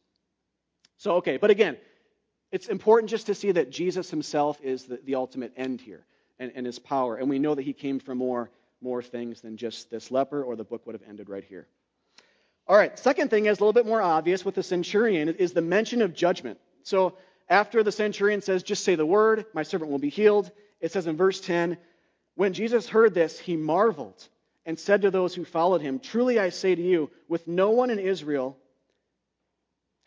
[1.03, 1.79] So, okay, but again,
[2.53, 6.07] it's important just to see that Jesus himself is the, the ultimate end here
[6.39, 7.17] and, and his power.
[7.17, 10.55] And we know that he came for more, more things than just this leper, or
[10.55, 11.67] the book would have ended right here.
[12.69, 15.61] All right, second thing is a little bit more obvious with the centurion is the
[15.61, 16.61] mention of judgment.
[16.85, 17.15] So
[17.49, 21.09] after the centurion says, just say the word, my servant will be healed, it says
[21.09, 21.79] in verse 10,
[22.37, 24.29] when Jesus heard this, he marveled
[24.65, 27.91] and said to those who followed him, Truly I say to you, with no one
[27.91, 28.57] in Israel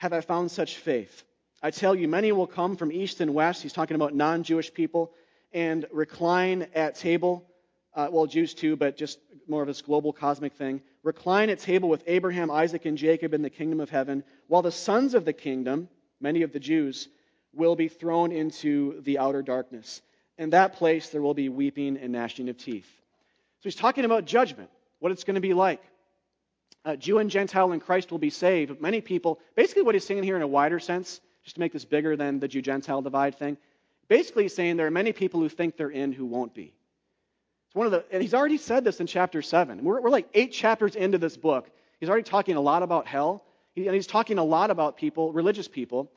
[0.06, 1.24] have I found such faith.
[1.64, 3.64] I tell you, many will come from east and west.
[3.64, 5.12] He's talking about non Jewish people
[5.52, 7.44] and recline at table.
[7.96, 10.82] Uh, well, Jews too, but just more of this global cosmic thing.
[11.02, 14.72] Recline at table with Abraham, Isaac, and Jacob in the kingdom of heaven, while the
[14.72, 15.90] sons of the kingdom,
[16.22, 17.08] many of the Jews,
[17.52, 20.04] will be thrown into the outer darkness.
[20.38, 22.92] In that place, there will be weeping and gnashing of teeth.
[23.62, 25.82] So he's talking about judgment, what it's going to be like.
[26.86, 28.80] Uh, Jew and Gentile in Christ will be saved.
[28.80, 31.84] Many people, basically, what he's saying here in a wider sense, just to make this
[31.84, 33.58] bigger than the Jew Gentile divide thing,
[34.08, 36.74] basically he's saying there are many people who think they're in who won't be.
[37.68, 39.84] It's one of the, and he's already said this in chapter 7.
[39.84, 41.70] We're, we're like eight chapters into this book.
[42.00, 43.44] He's already talking a lot about hell,
[43.76, 46.12] and he's talking a lot about people, religious people,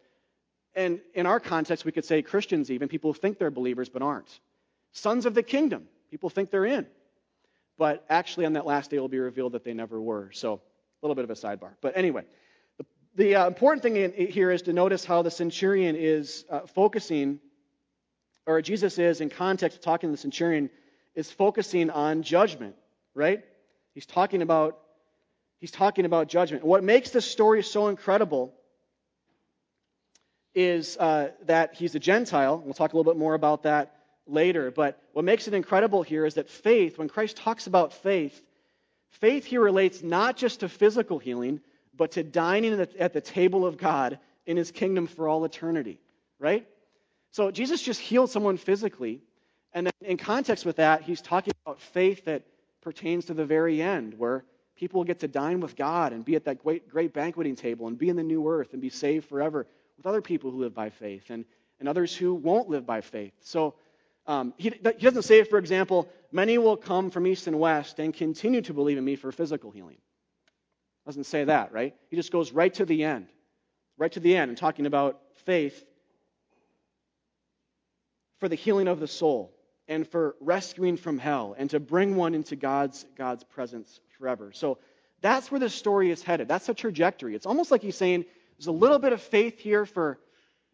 [0.74, 4.02] and in our context, we could say Christians, even people who think they're believers but
[4.02, 4.38] aren't.
[4.92, 6.86] Sons of the kingdom, people think they're in.
[7.78, 10.30] But actually, on that last day, it will be revealed that they never were.
[10.32, 11.70] So, a little bit of a sidebar.
[11.80, 12.24] But anyway,
[12.76, 16.60] the, the uh, important thing in, here is to notice how the centurion is uh,
[16.66, 17.38] focusing,
[18.46, 20.70] or Jesus is, in context of talking to the centurion,
[21.14, 22.74] is focusing on judgment,
[23.14, 23.44] right?
[23.94, 24.78] He's talking about
[25.60, 26.64] he's talking about judgment.
[26.64, 28.54] What makes this story so incredible
[30.54, 32.60] is uh, that he's a Gentile.
[32.64, 33.97] We'll talk a little bit more about that
[34.28, 34.70] later.
[34.70, 38.40] But what makes it incredible here is that faith, when Christ talks about faith,
[39.10, 41.60] faith here relates not just to physical healing,
[41.96, 45.98] but to dining at the table of God in his kingdom for all eternity,
[46.38, 46.66] right?
[47.32, 49.20] So Jesus just healed someone physically.
[49.74, 52.44] And then in context with that, he's talking about faith that
[52.80, 54.44] pertains to the very end, where
[54.76, 57.88] people will get to dine with God and be at that great, great banqueting table
[57.88, 60.74] and be in the new earth and be saved forever with other people who live
[60.74, 61.44] by faith and,
[61.80, 63.32] and others who won't live by faith.
[63.40, 63.74] So
[64.28, 68.12] um, he, he doesn't say, for example, many will come from east and west and
[68.12, 69.96] continue to believe in me for physical healing.
[71.06, 71.94] Doesn't say that, right?
[72.10, 73.28] He just goes right to the end,
[73.96, 75.82] right to the end, and talking about faith
[78.38, 79.54] for the healing of the soul
[79.88, 84.52] and for rescuing from hell and to bring one into God's, God's presence forever.
[84.52, 84.76] So
[85.22, 86.48] that's where the story is headed.
[86.48, 87.34] That's the trajectory.
[87.34, 88.26] It's almost like he's saying,
[88.58, 90.18] there's a little bit of faith here for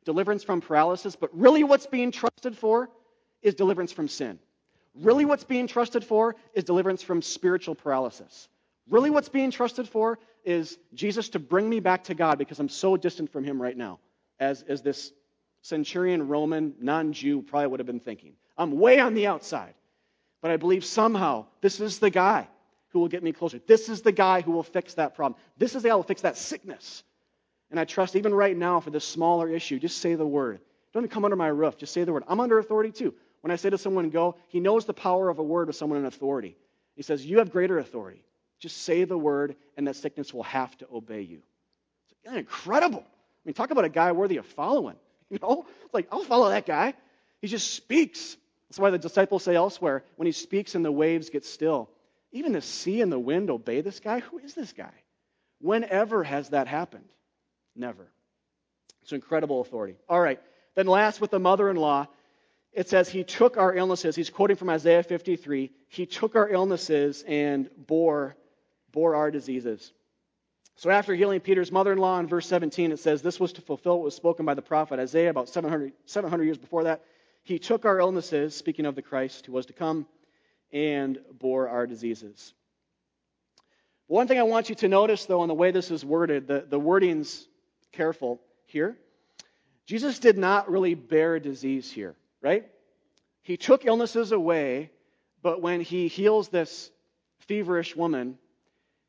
[0.04, 2.90] deliverance from paralysis, but really what's being trusted for
[3.44, 4.40] is deliverance from sin.
[4.94, 8.48] Really what's being trusted for is deliverance from spiritual paralysis.
[8.88, 12.68] Really what's being trusted for is Jesus to bring me back to God because I'm
[12.68, 14.00] so distant from him right now,
[14.40, 15.12] as, as this
[15.62, 18.34] centurion Roman non Jew probably would have been thinking.
[18.56, 19.74] I'm way on the outside.
[20.42, 22.46] But I believe somehow this is the guy
[22.88, 23.58] who will get me closer.
[23.66, 25.40] This is the guy who will fix that problem.
[25.56, 27.02] This is the guy who will fix that sickness.
[27.70, 30.60] And I trust even right now for this smaller issue, just say the word.
[30.92, 31.76] Don't come under my roof.
[31.76, 32.22] Just say the word.
[32.28, 33.14] I'm under authority too.
[33.44, 35.98] When I say to someone, go, he knows the power of a word with someone
[35.98, 36.56] in authority.
[36.96, 38.24] He says, You have greater authority.
[38.58, 41.42] Just say the word, and that sickness will have to obey you.
[42.24, 43.00] It's incredible.
[43.00, 44.96] I mean, talk about a guy worthy of following.
[45.30, 46.94] You know, it's like, I'll follow that guy.
[47.42, 48.36] He just speaks.
[48.68, 51.90] That's why the disciples say elsewhere, when he speaks and the waves get still.
[52.32, 54.20] Even the sea and the wind obey this guy?
[54.20, 54.92] Who is this guy?
[55.60, 57.08] Whenever has that happened?
[57.76, 58.06] Never.
[59.02, 59.96] It's incredible authority.
[60.08, 60.40] All right.
[60.76, 62.06] Then last with the mother in law,
[62.74, 64.16] it says he took our illnesses.
[64.16, 65.70] He's quoting from Isaiah 53.
[65.88, 68.36] He took our illnesses and bore,
[68.92, 69.92] bore our diseases.
[70.76, 74.04] So after healing Peter's mother-in-law in verse 17, it says this was to fulfill what
[74.04, 77.02] was spoken by the prophet Isaiah about 700, 700 years before that.
[77.44, 80.06] He took our illnesses, speaking of the Christ who was to come,
[80.72, 82.54] and bore our diseases.
[84.08, 86.66] One thing I want you to notice, though, in the way this is worded, the,
[86.68, 87.46] the wording's
[87.92, 88.96] careful here.
[89.86, 92.66] Jesus did not really bear disease here, right?
[93.42, 94.90] He took illnesses away,
[95.42, 96.90] but when he heals this
[97.38, 98.38] feverish woman,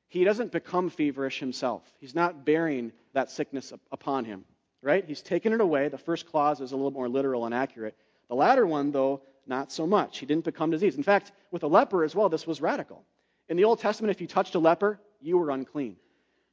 [0.08, 1.84] he doesn't become feverish himself.
[2.00, 4.46] He's not bearing that sickness upon him,
[4.82, 5.04] right?
[5.06, 5.90] He's taken it away.
[5.90, 7.98] The first clause is a little more literal and accurate.
[8.30, 10.20] The latter one, though, not so much.
[10.20, 10.96] He didn't become disease.
[10.96, 13.04] In fact, with a leper as well, this was radical.
[13.50, 15.98] In the Old Testament, if you touched a leper, you were unclean.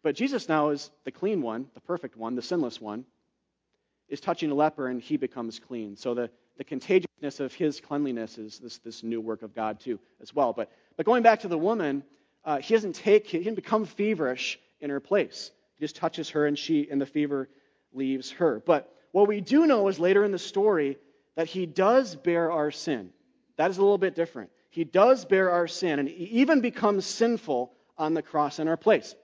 [0.02, 3.04] But Jesus now is the clean one, the perfect one, the sinless one,
[4.08, 5.96] is touching a leper and he becomes clean.
[5.96, 9.98] So the, the contagiousness of his cleanliness is this, this new work of God, too,
[10.20, 10.52] as well.
[10.52, 12.04] But, but going back to the woman,
[12.44, 15.50] uh, he doesn't take, he didn't become feverish in her place.
[15.76, 17.48] He just touches her and she, and the fever
[17.92, 18.62] leaves her.
[18.64, 20.98] But what we do know is later in the story
[21.36, 23.10] that he does bear our sin.
[23.56, 24.50] That is a little bit different.
[24.70, 28.76] He does bear our sin and he even becomes sinful on the cross in our
[28.76, 29.14] place.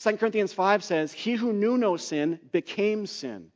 [0.00, 3.52] 2 Corinthians 5 says, He who knew no sin became sin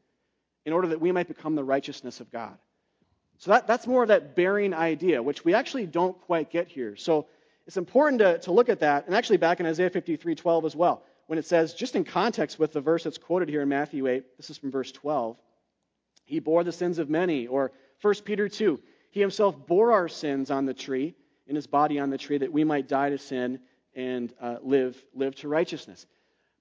[0.65, 2.57] in order that we might become the righteousness of God.
[3.39, 6.97] So that, that's more of that bearing idea, which we actually don't quite get here.
[6.97, 7.27] So
[7.67, 10.77] it's important to, to look at that, and actually back in Isaiah 53 12 as
[10.77, 14.07] well, when it says, just in context with the verse that's quoted here in Matthew
[14.07, 15.37] 8, this is from verse 12,
[16.25, 17.73] He bore the sins of many, or
[18.03, 21.15] 1 Peter 2, He himself bore our sins on the tree,
[21.49, 23.61] in his body on the tree, that we might die to sin
[23.95, 26.07] and uh, live, live to righteousness.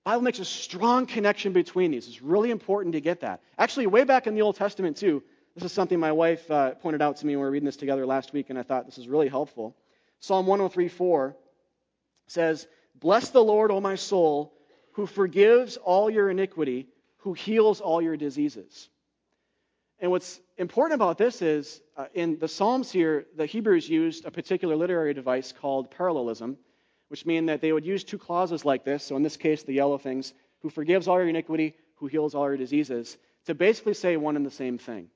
[0.04, 2.08] Bible makes a strong connection between these.
[2.08, 3.42] It's really important to get that.
[3.58, 5.24] Actually, way back in the Old Testament, too,
[5.56, 7.78] this is something my wife uh, pointed out to me when we were reading this
[7.78, 9.76] together last week, and I thought this is really helpful.
[10.20, 11.34] Psalm 103:4
[12.28, 12.68] says,
[13.00, 14.54] Bless the Lord, O my soul,
[14.94, 16.88] who forgives all your iniquity,
[17.18, 18.90] who heals all your diseases.
[20.00, 24.32] And what's important about this is uh, in the Psalms here, the Hebrews used a
[24.32, 26.58] particular literary device called parallelism,
[27.08, 29.06] which means that they would use two clauses like this.
[29.06, 32.48] So in this case, the yellow things, who forgives all your iniquity, who heals all
[32.48, 35.10] your diseases, to basically say one and the same thing.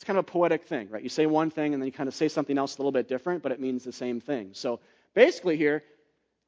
[0.00, 1.02] It's kind of a poetic thing, right?
[1.02, 3.06] You say one thing and then you kind of say something else a little bit
[3.06, 4.52] different, but it means the same thing.
[4.54, 4.80] So
[5.12, 5.82] basically, here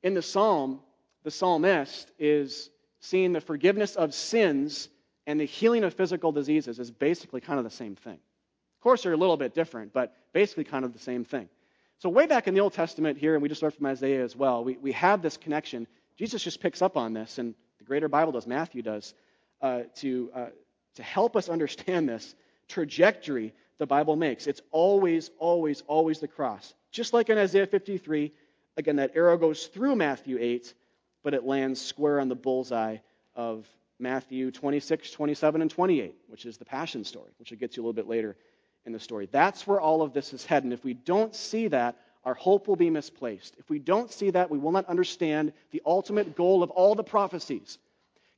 [0.03, 0.81] in the psalm,
[1.23, 4.89] the psalmist is seeing the forgiveness of sins
[5.27, 8.15] and the healing of physical diseases is basically kind of the same thing.
[8.15, 11.51] Of course, they're a little bit different, but basically kind of the same thing.
[11.99, 14.35] So, way back in the Old Testament here, and we just learned from Isaiah as
[14.35, 15.87] well, we, we have this connection.
[16.17, 19.13] Jesus just picks up on this, and the greater Bible does, Matthew does,
[19.61, 20.47] uh, to, uh,
[20.95, 22.35] to help us understand this
[22.73, 24.47] trajectory the Bible makes.
[24.47, 26.75] It's always, always, always the cross.
[26.91, 28.33] Just like in Isaiah 53,
[28.77, 30.75] again, that arrow goes through Matthew 8,
[31.23, 32.99] but it lands square on the bullseye
[33.37, 33.67] of
[33.99, 37.85] Matthew 26, 27, and 28, which is the Passion story, which it gets you a
[37.85, 38.37] little bit later
[38.85, 39.29] in the story.
[39.31, 40.73] That's where all of this is heading.
[40.73, 43.57] If we don't see that, our hope will be misplaced.
[43.59, 47.05] If we don't see that, we will not understand the ultimate goal of all the
[47.05, 47.79] prophecies.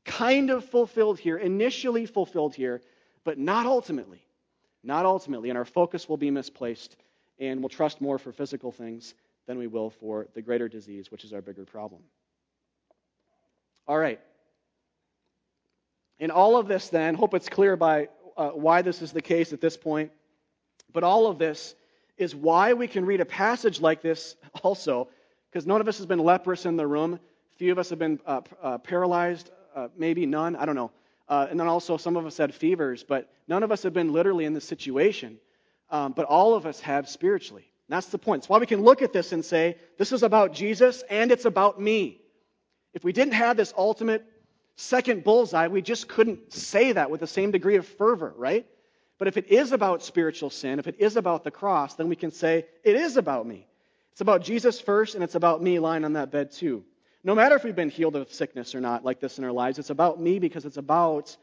[0.05, 2.81] Kind of fulfilled here, initially fulfilled here,
[3.25, 4.25] but not ultimately.
[4.83, 5.49] Not ultimately.
[5.49, 6.97] And our focus will be misplaced,
[7.39, 9.15] and we'll trust more for physical things
[9.47, 12.03] than we will for the greater disease, which is our bigger problem.
[13.87, 14.21] All right.
[16.19, 19.53] In all of this, then, hope it's clear by uh, why this is the case
[19.53, 20.13] at this point.
[20.93, 21.75] But all of this
[22.17, 25.09] is why we can read a passage like this also,
[25.51, 27.19] because none of us has been leprous in the room.
[27.57, 30.91] Few of us have been uh, uh, paralyzed, uh, maybe none, I don't know.
[31.29, 34.13] Uh, and then also, some of us had fevers, but none of us have been
[34.13, 35.39] literally in this situation.
[35.91, 37.65] Um, but all of us have spiritually.
[37.89, 38.41] And that's the point.
[38.41, 41.45] It's why we can look at this and say, this is about Jesus and it's
[41.45, 42.21] about me.
[42.95, 44.25] If we didn't have this ultimate
[44.77, 48.67] second bullseye, we just couldn't say that with the same degree of fervor, right?
[49.19, 52.17] But if it is about spiritual sin, if it is about the cross, then we
[52.17, 53.67] can say, it is about me.
[54.13, 56.85] It's about Jesus first, and it's about me lying on that bed too.
[57.25, 59.79] No matter if we've been healed of sickness or not, like this in our lives,
[59.79, 61.35] it's about me because it's about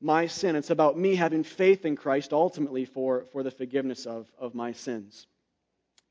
[0.00, 0.54] my sin.
[0.54, 4.70] It's about me having faith in Christ ultimately for, for the forgiveness of, of my
[4.72, 5.26] sins.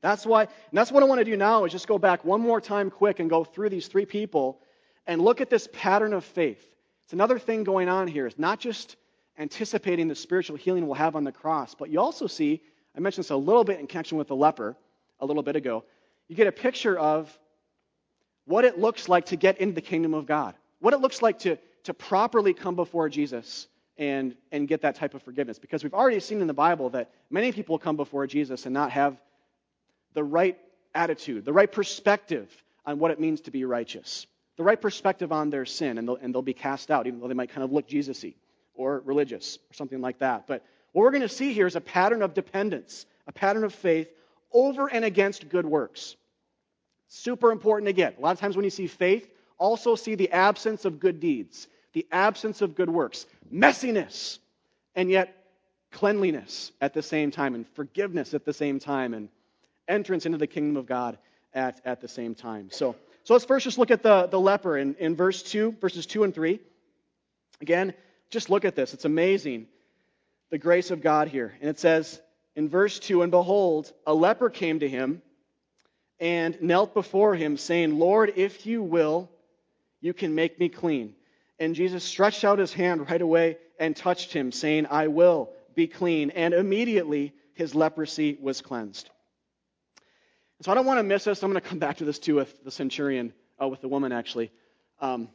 [0.02, 2.42] That's why, and that's what I want to do now is just go back one
[2.42, 4.60] more time quick and go through these three people
[5.06, 6.62] and look at this pattern of faith.
[7.04, 8.26] It's another thing going on here.
[8.26, 8.96] It's not just
[9.38, 11.74] anticipating the spiritual healing we'll have on the cross.
[11.74, 12.60] But you also see,
[12.94, 14.76] I mentioned this a little bit in connection with the leper
[15.20, 15.84] a little bit ago,
[16.28, 17.38] you get a picture of
[18.46, 21.38] what it looks like to get into the kingdom of God, what it looks like
[21.40, 25.58] to, to properly come before Jesus and, and get that type of forgiveness.
[25.58, 28.90] Because we've already seen in the Bible that many people come before Jesus and not
[28.90, 29.16] have
[30.14, 30.58] the right
[30.94, 32.50] attitude, the right perspective
[32.86, 34.26] on what it means to be righteous,
[34.56, 37.28] the right perspective on their sin, and they'll, and they'll be cast out, even though
[37.28, 38.34] they might kind of look Jesus y
[38.74, 40.46] or religious or something like that.
[40.46, 43.74] But what we're going to see here is a pattern of dependence, a pattern of
[43.74, 44.08] faith
[44.52, 46.16] over and against good works.
[47.08, 48.18] Super important get.
[48.18, 49.28] A lot of times when you see faith,
[49.58, 54.38] also see the absence of good deeds, the absence of good works, messiness,
[54.94, 55.44] and yet
[55.92, 59.28] cleanliness at the same time, and forgiveness at the same time, and
[59.86, 61.18] entrance into the kingdom of God
[61.52, 62.68] at, at the same time.
[62.70, 66.06] So, so let's first just look at the, the leper in, in verse 2, verses
[66.06, 66.60] 2 and 3.
[67.60, 67.94] Again,
[68.30, 68.92] just look at this.
[68.92, 69.66] It's amazing,
[70.50, 71.54] the grace of God here.
[71.60, 72.20] And it says
[72.56, 75.22] in verse 2 And behold, a leper came to him
[76.20, 79.30] and knelt before him, saying, Lord, if you will,
[80.00, 81.14] you can make me clean.
[81.58, 85.86] And Jesus stretched out his hand right away and touched him, saying, I will be
[85.86, 86.30] clean.
[86.30, 89.10] And immediately his leprosy was cleansed.
[90.62, 91.42] So I don't want to miss this.
[91.42, 94.12] I'm going to come back to this too with the centurion, uh, with the woman
[94.12, 94.50] actually.
[95.00, 95.28] Um,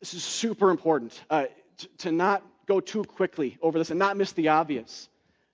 [0.00, 1.46] this is super important uh,
[1.78, 5.08] to, to not go too quickly over this and not miss the obvious.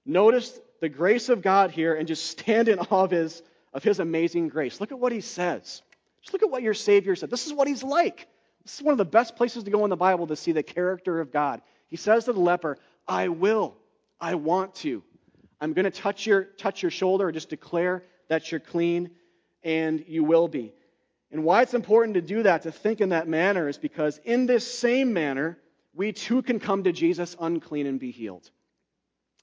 [0.05, 3.43] Notice the grace of God here and just stand in awe of his,
[3.73, 4.81] of his amazing grace.
[4.81, 5.83] Look at what he says.
[6.23, 7.31] Just look at what your Savior said.
[7.31, 8.27] This is what he's like.
[8.64, 10.62] This is one of the best places to go in the Bible to see the
[10.62, 11.62] character of God.
[11.89, 13.77] He says to the leper, I will.
[14.21, 15.03] I want to.
[15.61, 19.11] I'm going to touch your, touch your shoulder or just declare that you're clean,
[19.64, 20.73] and you will be.
[21.33, 24.47] And why it's important to do that, to think in that manner, is because in
[24.47, 25.59] this same manner,
[25.95, 28.51] we too can come to Jesus unclean and be healed.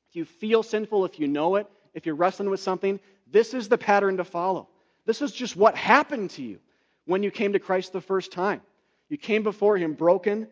[0.09, 2.99] If you feel sinful, if you know it, if you're wrestling with something,
[3.31, 4.67] this is the pattern to follow.
[5.05, 6.59] This is just what happened to you
[7.05, 8.61] when you came to Christ the first time.
[9.09, 10.47] You came before Him broken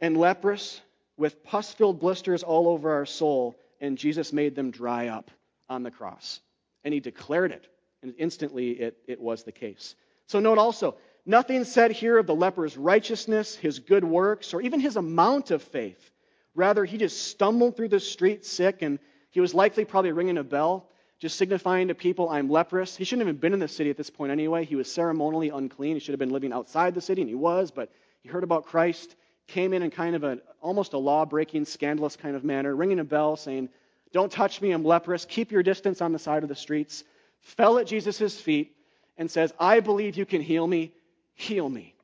[0.00, 0.80] and leprous,
[1.16, 5.30] with pus filled blisters all over our soul, and Jesus made them dry up
[5.68, 6.40] on the cross.
[6.84, 7.66] And He declared it,
[8.02, 9.94] and instantly it, it was the case.
[10.26, 10.96] So, note also,
[11.26, 15.62] nothing said here of the leper's righteousness, his good works, or even his amount of
[15.62, 16.10] faith.
[16.54, 18.98] Rather, he just stumbled through the street sick, and
[19.30, 20.88] he was likely probably ringing a bell
[21.22, 22.96] just signifying to people, I'm leprous.
[22.96, 24.64] He shouldn't have been in the city at this point anyway.
[24.64, 25.94] He was ceremonially unclean.
[25.94, 27.92] He should have been living outside the city, and he was, but
[28.24, 29.14] he heard about Christ,
[29.46, 32.98] came in in kind of a almost a law breaking, scandalous kind of manner, ringing
[32.98, 33.68] a bell saying,
[34.12, 35.24] Don't touch me, I'm leprous.
[35.24, 37.04] Keep your distance on the side of the streets.
[37.38, 38.74] Fell at Jesus' feet
[39.16, 40.92] and says, I believe you can heal me.
[41.34, 41.94] Heal me.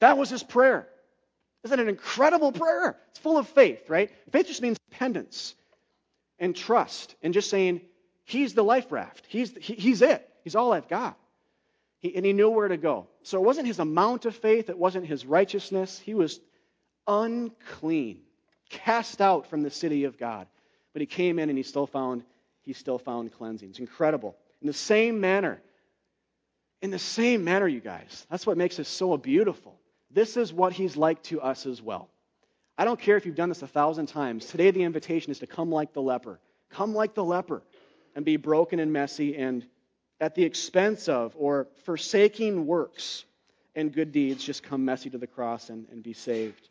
[0.00, 0.86] That was his prayer.
[1.64, 2.98] Isn't it an incredible prayer?
[3.08, 4.10] It's full of faith, right?
[4.30, 5.54] Faith just means dependence
[6.38, 7.80] and trust and just saying,
[8.30, 9.24] He's the life raft.
[9.28, 10.28] He's, he, he's it.
[10.44, 11.18] He's all I've got.
[11.98, 13.08] He, and he knew where to go.
[13.24, 15.98] So it wasn't his amount of faith, it wasn't his righteousness.
[15.98, 16.38] He was
[17.08, 18.20] unclean,
[18.68, 20.46] cast out from the city of God.
[20.92, 22.22] But he came in and he still found
[22.62, 23.70] he still found cleansing.
[23.70, 24.36] It's incredible.
[24.60, 25.60] In the same manner,
[26.82, 28.26] in the same manner, you guys.
[28.30, 29.76] That's what makes this so beautiful.
[30.10, 32.10] This is what he's like to us as well.
[32.78, 34.46] I don't care if you've done this a thousand times.
[34.46, 36.38] Today, the invitation is to come like the leper.
[36.70, 37.62] Come like the leper
[38.14, 39.64] and be broken and messy and
[40.20, 43.24] at the expense of or forsaking works
[43.74, 46.68] and good deeds, just come messy to the cross and, and be saved.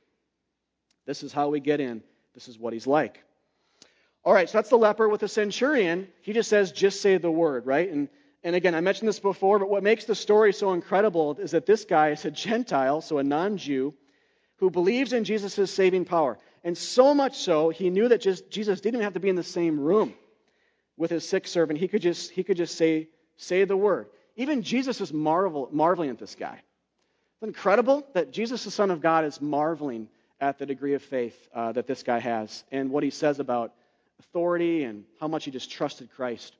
[1.06, 2.04] This is how we get in.
[2.36, 3.24] This is what he's like.
[4.24, 6.08] All right, so that's the leper with the centurion.
[6.22, 7.90] He just says, just say the word, right?
[7.90, 8.10] And,
[8.44, 11.66] and again, I mentioned this before, but what makes the story so incredible is that
[11.66, 13.94] this guy is a Gentile, so a non Jew,
[14.58, 16.38] who believes in Jesus' saving power.
[16.64, 19.44] And so much so, he knew that just, Jesus didn't have to be in the
[19.44, 20.14] same room
[21.00, 24.08] with his sick servant, he could just, he could just say, say the word.
[24.36, 26.60] Even Jesus is marvel, marveling at this guy.
[27.36, 30.10] It's incredible that Jesus, the Son of God, is marveling
[30.41, 33.74] at the degree of faith uh, that this guy has and what he says about
[34.20, 36.54] authority and how much he just trusted Christ.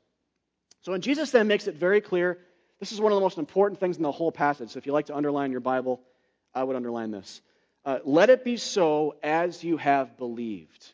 [0.82, 2.38] So, when Jesus then makes it very clear,
[2.80, 4.70] this is one of the most important things in the whole passage.
[4.70, 6.00] So, if you like to underline your Bible,
[6.56, 7.42] I would underline this.
[7.84, 10.94] Uh, Let it be so as you have believed.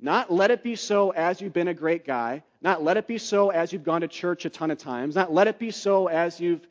[0.00, 2.44] Not let it be so as you've been a great guy.
[2.62, 5.14] Not let it be so as you've gone to church a ton of times.
[5.14, 6.66] Not let it be so as you've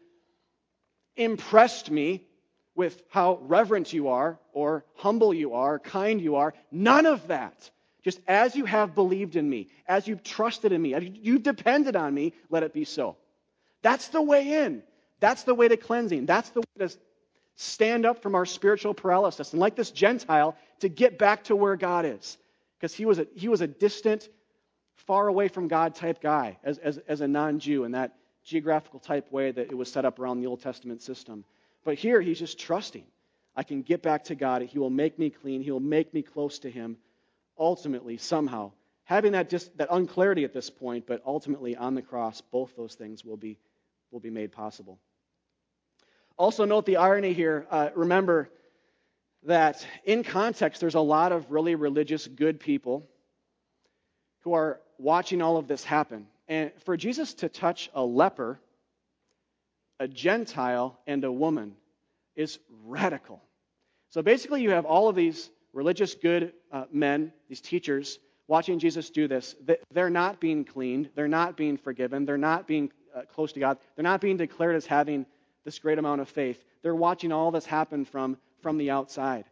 [1.16, 2.24] impressed me
[2.76, 6.54] with how reverent you are, or humble you are, kind you are.
[6.72, 7.72] None of that.
[8.04, 11.96] Just as you have believed in me, as you've trusted in me, as you've depended
[11.96, 13.18] on me, let it be so.
[13.82, 14.84] That's the way in.
[15.20, 16.28] That's the way to cleansing.
[16.28, 16.96] That's the way to
[17.56, 19.52] stand up from our spiritual paralysis.
[19.54, 22.38] And like this Gentile, to get back to where God is.
[22.80, 24.30] Because he was a, he was a distant,
[24.96, 29.00] far away from God type guy as, as, as a non Jew in that geographical
[29.00, 31.44] type way that it was set up around the Old Testament system.
[31.84, 33.06] But here he's just trusting.
[33.56, 34.62] I can get back to God.
[34.62, 35.62] He will make me clean.
[35.62, 36.98] He will make me close to Him.
[37.58, 38.72] Ultimately, somehow,
[39.04, 42.94] having that just that unclarity at this point, but ultimately on the cross, both those
[42.94, 43.58] things will be
[44.12, 45.00] will be made possible.
[46.38, 47.66] Also, note the irony here.
[47.72, 48.52] Uh, remember
[49.48, 53.08] that in context, there's a lot of really religious, good people
[54.41, 56.28] who are watching all of this happen.
[56.48, 58.60] And for Jesus to touch a leper,
[60.00, 61.76] a Gentile, and a woman
[62.36, 63.41] is radical.
[64.10, 69.10] So basically, you have all of these religious good uh, men, these teachers, watching Jesus
[69.10, 69.56] do this.
[69.91, 73.78] They're not being cleaned, they're not being forgiven, they're not being uh, close to God,
[73.95, 75.26] they're not being declared as having
[75.66, 76.64] this great amount of faith.
[76.82, 79.45] They're watching all this happen from, from the outside.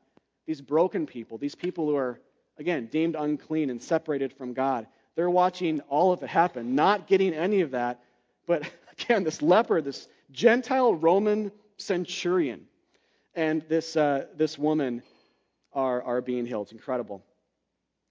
[0.45, 2.19] These broken people, these people who are,
[2.57, 7.33] again, deemed unclean and separated from God, they're watching all of it happen, not getting
[7.33, 8.01] any of that.
[8.45, 12.67] But again, this leper, this Gentile Roman centurion,
[13.33, 15.03] and this, uh, this woman
[15.73, 16.67] are, are being healed.
[16.67, 17.23] It's incredible.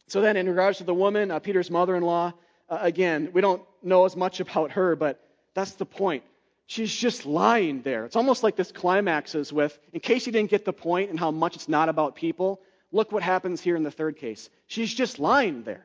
[0.06, 2.34] So, then, in regards to the woman, uh, Peter's mother in law,
[2.68, 5.20] uh, again, we don't know as much about her, but
[5.54, 6.24] that's the point.
[6.66, 8.06] She's just lying there.
[8.06, 11.30] It's almost like this climaxes with, in case you didn't get the point and how
[11.30, 12.60] much it's not about people,
[12.90, 14.48] look what happens here in the third case.
[14.66, 15.84] She's just lying there,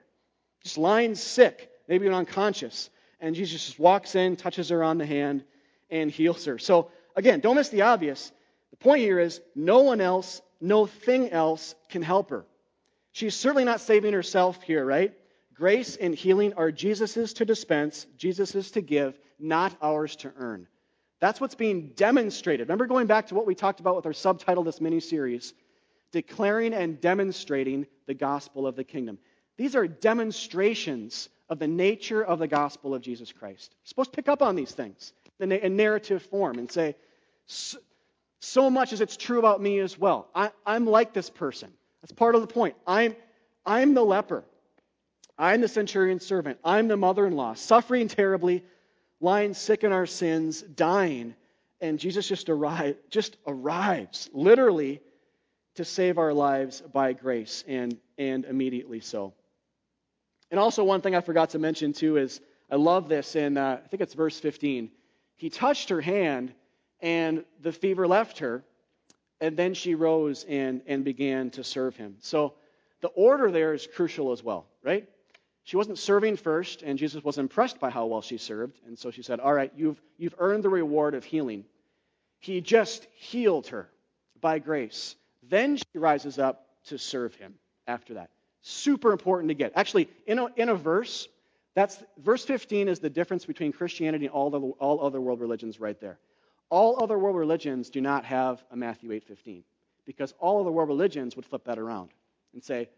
[0.64, 2.90] just lying sick, maybe even unconscious.
[3.20, 5.44] And Jesus just walks in, touches her on the hand,
[5.90, 6.58] and heals her.
[6.58, 8.32] So, again, don't miss the obvious.
[8.72, 12.46] The point here is no one else, no thing else can help her.
[13.12, 15.14] She's certainly not saving herself here, right?
[15.60, 20.68] Grace and healing are Jesus's to dispense, Jesus's to give, not ours to earn.
[21.20, 22.70] That's what's being demonstrated.
[22.70, 25.54] Remember going back to what we talked about with our subtitle this mini series
[26.14, 29.20] declaring and demonstrating the gospel of the kingdom.
[29.58, 33.76] These are demonstrations of the nature of the gospel of Jesus Christ.
[33.84, 36.96] You're supposed to pick up on these things in a narrative form and say,
[38.40, 40.30] so much as it's true about me as well.
[40.34, 41.70] I, am like this person.
[42.02, 42.76] That's part of the point.
[42.88, 43.14] I'm,
[43.66, 44.46] I'm the leper.
[45.40, 46.60] I'm the centurion's servant.
[46.66, 48.66] I'm the mother in law, suffering terribly,
[49.22, 51.34] lying sick in our sins, dying.
[51.80, 55.02] And Jesus just, arrive, just arrives, literally,
[55.76, 59.34] to save our lives by grace, and, and immediately so.
[60.52, 63.80] And also, one thing I forgot to mention, too, is I love this in, uh,
[63.82, 64.92] I think it's verse 15.
[65.38, 66.54] He touched her hand,
[67.00, 68.66] and the fever left her,
[69.40, 72.18] and then she rose and, and began to serve him.
[72.20, 72.56] So
[73.00, 75.08] the order there is crucial as well, right?
[75.64, 79.12] She wasn't serving first, and Jesus was impressed by how well she served, and so
[79.12, 81.66] she said, All right, you've, you've earned the reward of healing.
[82.40, 83.90] He just healed her
[84.42, 85.16] by grace.
[85.44, 87.56] Then she rises up to serve him
[87.88, 88.30] after that.
[88.62, 89.74] Super important to get.
[89.76, 91.28] Actually, in a, in a verse,
[91.76, 95.80] that's verse 15 is the difference between Christianity and all, the, all other world religions
[95.80, 96.20] right there.
[96.70, 99.64] All other world religions do not have a Matthew 8:15
[100.06, 102.12] because all other world religions would flip that around
[102.54, 102.90] and say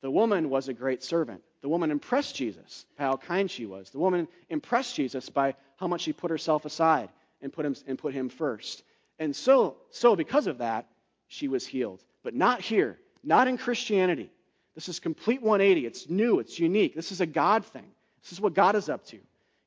[0.00, 1.42] the woman was a great servant.
[1.60, 3.90] The woman impressed Jesus by how kind she was.
[3.90, 7.08] The woman impressed Jesus by how much she put herself aside
[7.42, 8.82] and put him, and put him first.
[9.18, 10.86] And so, so because of that,
[11.26, 12.02] she was healed.
[12.22, 14.30] But not here, not in Christianity.
[14.74, 15.86] This is complete 180.
[15.86, 16.94] It's new, it's unique.
[16.94, 17.90] This is a God thing.
[18.22, 19.18] This is what God is up to.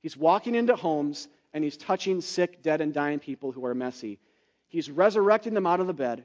[0.01, 4.19] He's walking into homes and he's touching sick, dead, and dying people who are messy.
[4.69, 6.23] He's resurrecting them out of the bed,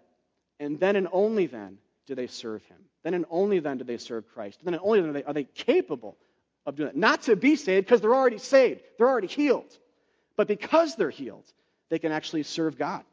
[0.61, 2.77] and then and only then do they serve him.
[3.07, 4.59] Then and only then do they serve Christ.
[4.65, 6.17] Then and only then are they, are they capable
[6.67, 6.97] of doing that.
[6.97, 9.79] Not to be saved because they're already saved, they're already healed.
[10.37, 11.45] But because they're healed,
[11.89, 13.05] they can actually serve God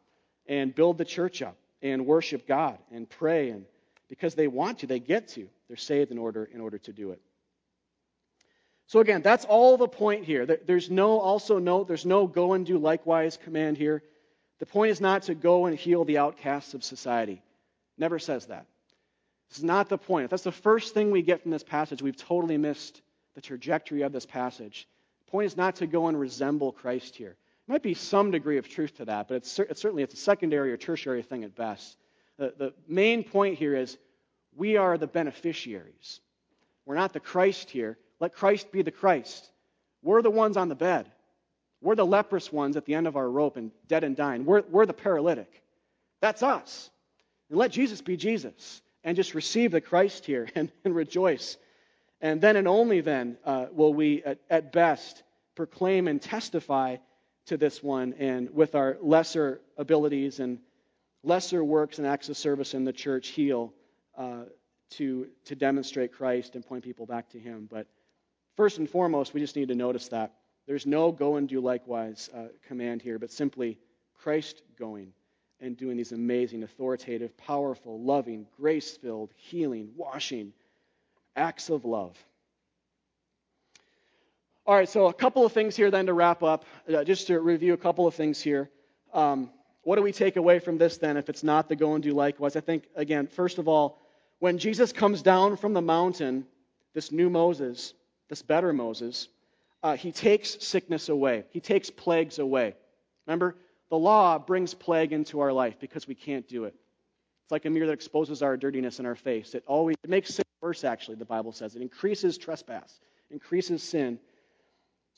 [0.48, 3.52] and build the church up and worship God and pray.
[3.52, 3.66] And
[4.10, 5.48] because they want to, they get to.
[5.68, 7.22] They're saved in order, in order to do it.
[8.88, 10.48] So again, that's all the point here.
[10.48, 14.02] There's no, also note, there's no go and do likewise command here.
[14.58, 17.44] The point is not to go and heal the outcasts of society.
[17.96, 18.66] Never says that.
[19.50, 20.26] This is not the point.
[20.26, 23.02] If that's the first thing we get from this passage, we've totally missed
[23.36, 24.88] the trajectory of this passage.
[25.26, 27.36] The point is not to go and resemble Christ here.
[27.68, 30.18] There might be some degree of truth to that, but it's, it's certainly it's a
[30.18, 31.98] secondary or tertiary thing at best.
[32.38, 33.98] The, the main point here is
[34.56, 36.20] we are the beneficiaries.
[36.86, 37.98] We're not the Christ here.
[38.20, 39.50] Let Christ be the Christ.
[40.02, 41.10] We're the ones on the bed.
[41.82, 44.46] We're the leprous ones at the end of our rope and dead and dying.
[44.46, 45.62] We're, we're the paralytic.
[46.22, 46.90] That's us.
[47.50, 51.58] And let Jesus be Jesus and just receive the Christ here and, and rejoice.
[52.22, 55.24] And then and only then uh, will we, at, at best,
[55.56, 56.98] proclaim and testify
[57.48, 60.60] to this one and with our lesser abilities and
[61.24, 63.74] lesser works and acts of service in the church heal
[64.18, 64.44] uh,
[64.92, 67.68] to, to demonstrate Christ and point people back to Him.
[67.70, 67.88] But
[68.56, 70.34] first and foremost, we just need to notice that.
[70.66, 73.80] There's no go and do likewise uh, command here, but simply
[74.14, 75.12] Christ going
[75.64, 80.52] and doing these amazing, authoritative, powerful, loving, grace filled, healing, washing
[81.36, 82.18] acts of love.
[84.66, 86.66] All right, so a couple of things here then to wrap up.
[86.88, 88.70] Uh, just to review a couple of things here.
[89.14, 89.50] Um,
[89.84, 92.14] what do we take away from this then if it's not the go and do
[92.14, 92.56] likewise?
[92.56, 94.00] I think, again, first of all,
[94.40, 96.46] when Jesus comes down from the mountain,
[96.94, 97.94] this new Moses,
[98.30, 99.28] this better Moses,
[99.82, 102.76] uh, he takes sickness away, he takes plagues away.
[103.28, 103.56] Remember,
[103.94, 106.74] the law brings plague into our life because we can't do it.
[107.44, 109.54] It's like a mirror that exposes our dirtiness in our face.
[109.54, 111.76] It always it makes sin worse, actually, the Bible says.
[111.76, 114.18] It increases trespass, increases sin.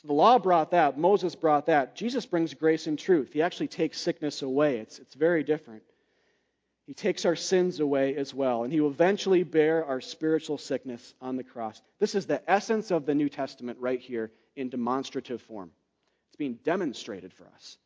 [0.02, 1.96] So the law brought that, Moses brought that.
[1.96, 3.32] Jesus brings grace and truth.
[3.32, 4.80] He actually takes sickness away.
[4.80, 5.84] It's, it's very different.
[6.86, 11.14] He takes our sins away as well, and he will eventually bear our spiritual sickness
[11.22, 11.82] on the cross.
[12.00, 15.72] This is the essence of the New Testament right here in demonstrative form.
[16.28, 17.78] It's being demonstrated for us.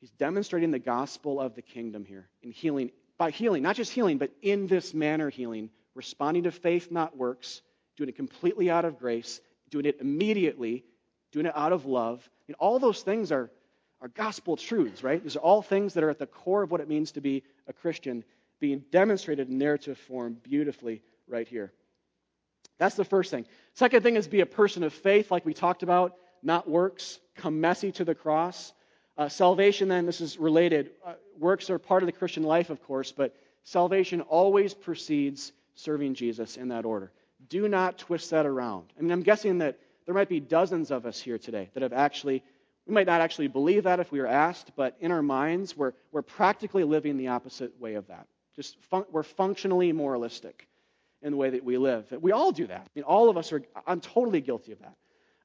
[0.00, 4.18] He's demonstrating the gospel of the kingdom here in healing, by healing, not just healing,
[4.18, 7.62] but in this manner healing, responding to faith, not works,
[7.96, 9.40] doing it completely out of grace,
[9.70, 10.84] doing it immediately,
[11.32, 12.28] doing it out of love.
[12.46, 13.50] And all those things are,
[14.02, 15.22] are gospel truths, right?
[15.22, 17.42] These are all things that are at the core of what it means to be
[17.66, 18.22] a Christian,
[18.60, 21.72] being demonstrated in narrative form beautifully right here.
[22.78, 23.46] That's the first thing.
[23.74, 27.18] Second thing is be a person of faith, like we talked about, not works.
[27.36, 28.72] Come messy to the cross.
[29.18, 30.90] Uh, salvation, then, this is related.
[31.04, 36.14] Uh, works are part of the Christian life, of course, but salvation always precedes serving
[36.14, 37.10] Jesus in that order.
[37.48, 38.92] Do not twist that around.
[38.98, 41.92] I mean, I'm guessing that there might be dozens of us here today that have
[41.92, 42.42] actually,
[42.86, 45.92] we might not actually believe that if we were asked, but in our minds, we're,
[46.12, 48.26] we're practically living the opposite way of that.
[48.54, 50.66] Just fun, we're functionally moralistic
[51.22, 52.06] in the way that we live.
[52.20, 52.80] We all do that.
[52.80, 54.94] I mean, all of us are, I'm totally guilty of that.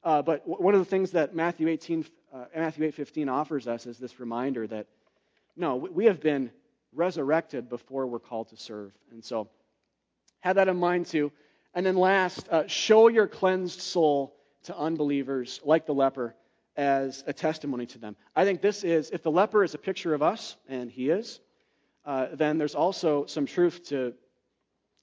[0.04, 3.98] Uh, but one of the things that Matthew 18, uh, Matthew 8:15 offers us is
[3.98, 4.88] this reminder that
[5.56, 6.52] no, we have been
[6.94, 9.50] resurrected before we're called to serve, and so
[10.40, 11.32] have that in mind too.
[11.74, 16.36] And then last, uh, show your cleansed soul to unbelievers, like the leper,
[16.76, 18.16] as a testimony to them.
[18.36, 21.40] I think this is, if the leper is a picture of us, and he is,
[22.06, 24.14] uh, then there's also some truth to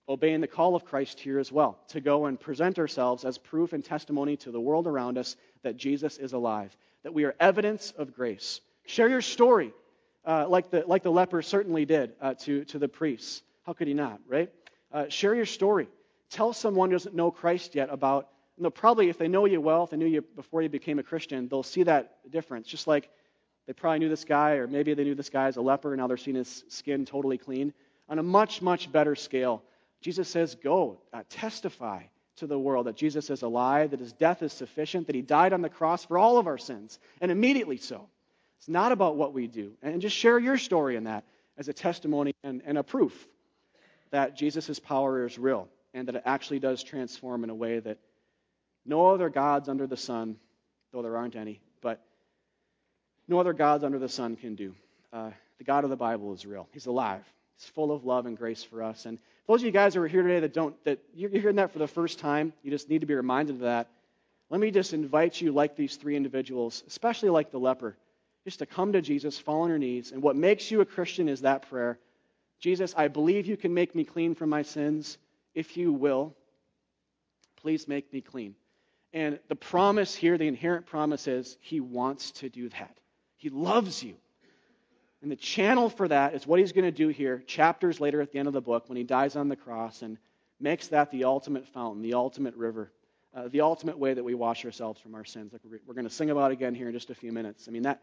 [0.08, 3.72] obeying the call of Christ here as well, to go and present ourselves as proof
[3.72, 7.92] and testimony to the world around us that Jesus is alive, that we are evidence
[7.96, 8.60] of grace.
[8.86, 9.72] Share your story,
[10.24, 13.42] uh, like, the, like the leper certainly did uh, to, to the priests.
[13.64, 14.50] How could he not, right?
[14.92, 15.88] Uh, share your story.
[16.30, 19.60] Tell someone who doesn't know Christ yet about, and they'll probably, if they know you
[19.60, 22.66] well, if they knew you before you became a Christian, they'll see that difference.
[22.66, 23.10] Just like
[23.66, 26.00] they probably knew this guy, or maybe they knew this guy as a leper, and
[26.00, 27.72] now they're seeing his skin totally clean.
[28.08, 29.62] On a much, much better scale,
[30.00, 32.02] Jesus says, Go, uh, testify
[32.38, 35.52] to the world that Jesus is alive, that his death is sufficient, that he died
[35.52, 38.08] on the cross for all of our sins, and immediately so.
[38.58, 39.72] It's not about what we do.
[39.82, 41.24] And just share your story in that
[41.56, 43.26] as a testimony and, and a proof
[44.10, 47.98] that Jesus' power is real and that it actually does transform in a way that
[48.84, 50.36] no other gods under the sun,
[50.92, 52.00] though there aren't any, but
[53.26, 54.74] no other gods under the sun can do.
[55.12, 56.68] Uh, the God of the Bible is real.
[56.72, 57.24] He's alive.
[57.56, 59.06] He's full of love and grace for us.
[59.06, 59.18] And
[59.48, 61.78] those of you guys who are here today that don't, that you're hearing that for
[61.78, 63.88] the first time, you just need to be reminded of that.
[64.50, 67.96] Let me just invite you, like these three individuals, especially like the leper,
[68.44, 70.12] just to come to Jesus, fall on your knees.
[70.12, 71.98] And what makes you a Christian is that prayer
[72.60, 75.16] Jesus, I believe you can make me clean from my sins.
[75.54, 76.34] If you will,
[77.56, 78.54] please make me clean.
[79.12, 82.98] And the promise here, the inherent promise is He wants to do that.
[83.36, 84.16] He loves you.
[85.22, 88.30] And the channel for that is what he's going to do here, chapters later at
[88.30, 90.16] the end of the book, when he dies on the cross and
[90.60, 92.92] makes that the ultimate fountain, the ultimate river,
[93.34, 96.14] uh, the ultimate way that we wash ourselves from our sins, like we're, going to
[96.14, 97.66] sing about again here in just a few minutes.
[97.68, 98.00] I mean, that,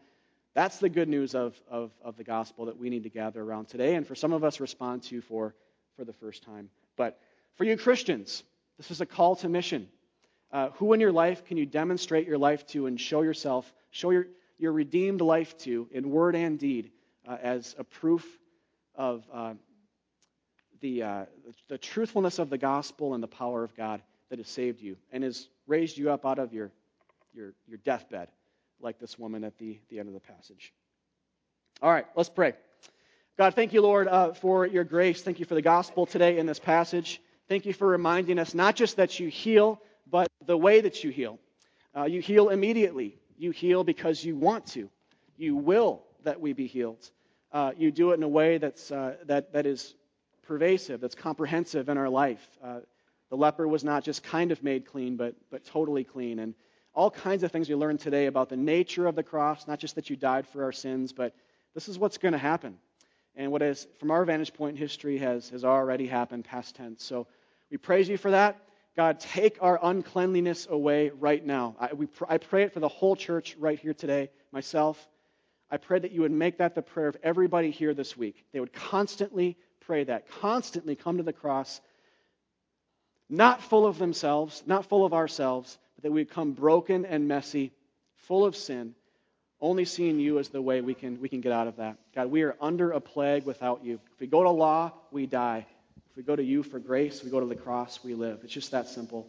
[0.54, 3.68] that's the good news of, of, of the gospel that we need to gather around
[3.68, 5.54] today, and for some of us respond to for,
[5.96, 6.68] for the first time.
[6.96, 7.18] But
[7.56, 8.42] for you Christians,
[8.76, 9.88] this is a call to mission.
[10.52, 14.10] Uh, who in your life can you demonstrate your life to and show yourself, show
[14.10, 14.26] your,
[14.58, 16.92] your redeemed life to in word and deed?
[17.26, 18.24] Uh, as a proof
[18.94, 19.54] of uh,
[20.80, 21.24] the, uh,
[21.68, 24.00] the truthfulness of the gospel and the power of God
[24.30, 26.70] that has saved you and has raised you up out of your,
[27.34, 28.28] your, your deathbed,
[28.80, 30.72] like this woman at the, the end of the passage.
[31.82, 32.54] All right, let's pray.
[33.38, 35.22] God, thank you, Lord, uh, for your grace.
[35.22, 37.20] Thank you for the gospel today in this passage.
[37.48, 41.10] Thank you for reminding us not just that you heal, but the way that you
[41.10, 41.38] heal.
[41.94, 43.18] Uh, you heal immediately.
[43.36, 44.88] You heal because you want to.
[45.36, 47.10] You will that we be healed
[47.56, 49.94] uh, you do it in a way that's, uh, that, that is
[50.46, 52.46] pervasive, that's comprehensive in our life.
[52.62, 52.80] Uh,
[53.30, 56.38] the leper was not just kind of made clean, but, but totally clean.
[56.38, 56.54] And
[56.94, 59.94] all kinds of things we learned today about the nature of the cross, not just
[59.94, 61.34] that you died for our sins, but
[61.74, 62.76] this is what's going to happen.
[63.34, 67.02] And what is, from our vantage point in history, has, has already happened, past tense.
[67.02, 67.26] So
[67.70, 68.60] we praise you for that.
[68.96, 71.74] God, take our uncleanliness away right now.
[71.80, 75.08] I, we, I pray it for the whole church right here today, myself.
[75.70, 78.44] I pray that you would make that the prayer of everybody here this week.
[78.52, 81.80] They would constantly pray that, constantly come to the cross,
[83.28, 87.72] not full of themselves, not full of ourselves, but that we come broken and messy,
[88.26, 88.94] full of sin,
[89.60, 91.96] only seeing you as the way we can, we can get out of that.
[92.14, 94.00] God, we are under a plague without you.
[94.14, 95.66] If we go to law, we die.
[96.10, 98.40] If we go to you for grace, we go to the cross, we live.
[98.44, 99.26] It's just that simple.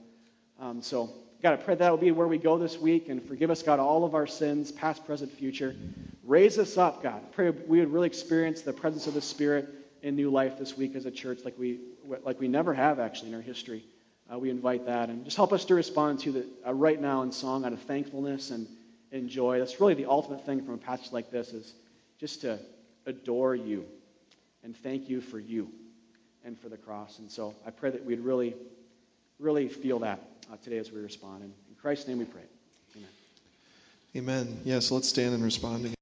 [0.60, 3.52] Um, so, God, I pray that will be where we go this week and forgive
[3.52, 5.76] us, God, all of our sins, past, present, future.
[6.24, 7.32] Raise us up, God.
[7.32, 9.70] Pray we would really experience the presence of the Spirit
[10.02, 11.80] in new life this week as a church like we,
[12.24, 13.84] like we never have actually in our history.
[14.32, 15.10] Uh, we invite that.
[15.10, 17.82] And just help us to respond to that uh, right now in song out of
[17.82, 18.68] thankfulness and,
[19.12, 19.60] and joy.
[19.60, 21.74] That's really the ultimate thing from a passage like this is
[22.20, 22.60] just to
[23.06, 23.86] adore you
[24.64, 25.70] and thank you for you
[26.44, 27.20] and for the cross.
[27.20, 28.56] And so I pray that we'd really,
[29.40, 30.20] really feel that
[30.52, 31.44] uh, today as we respond.
[31.44, 32.42] And in Christ's name we pray.
[34.16, 34.46] Amen.
[34.48, 34.60] Amen.
[34.64, 35.96] Yes, let's stand and respond.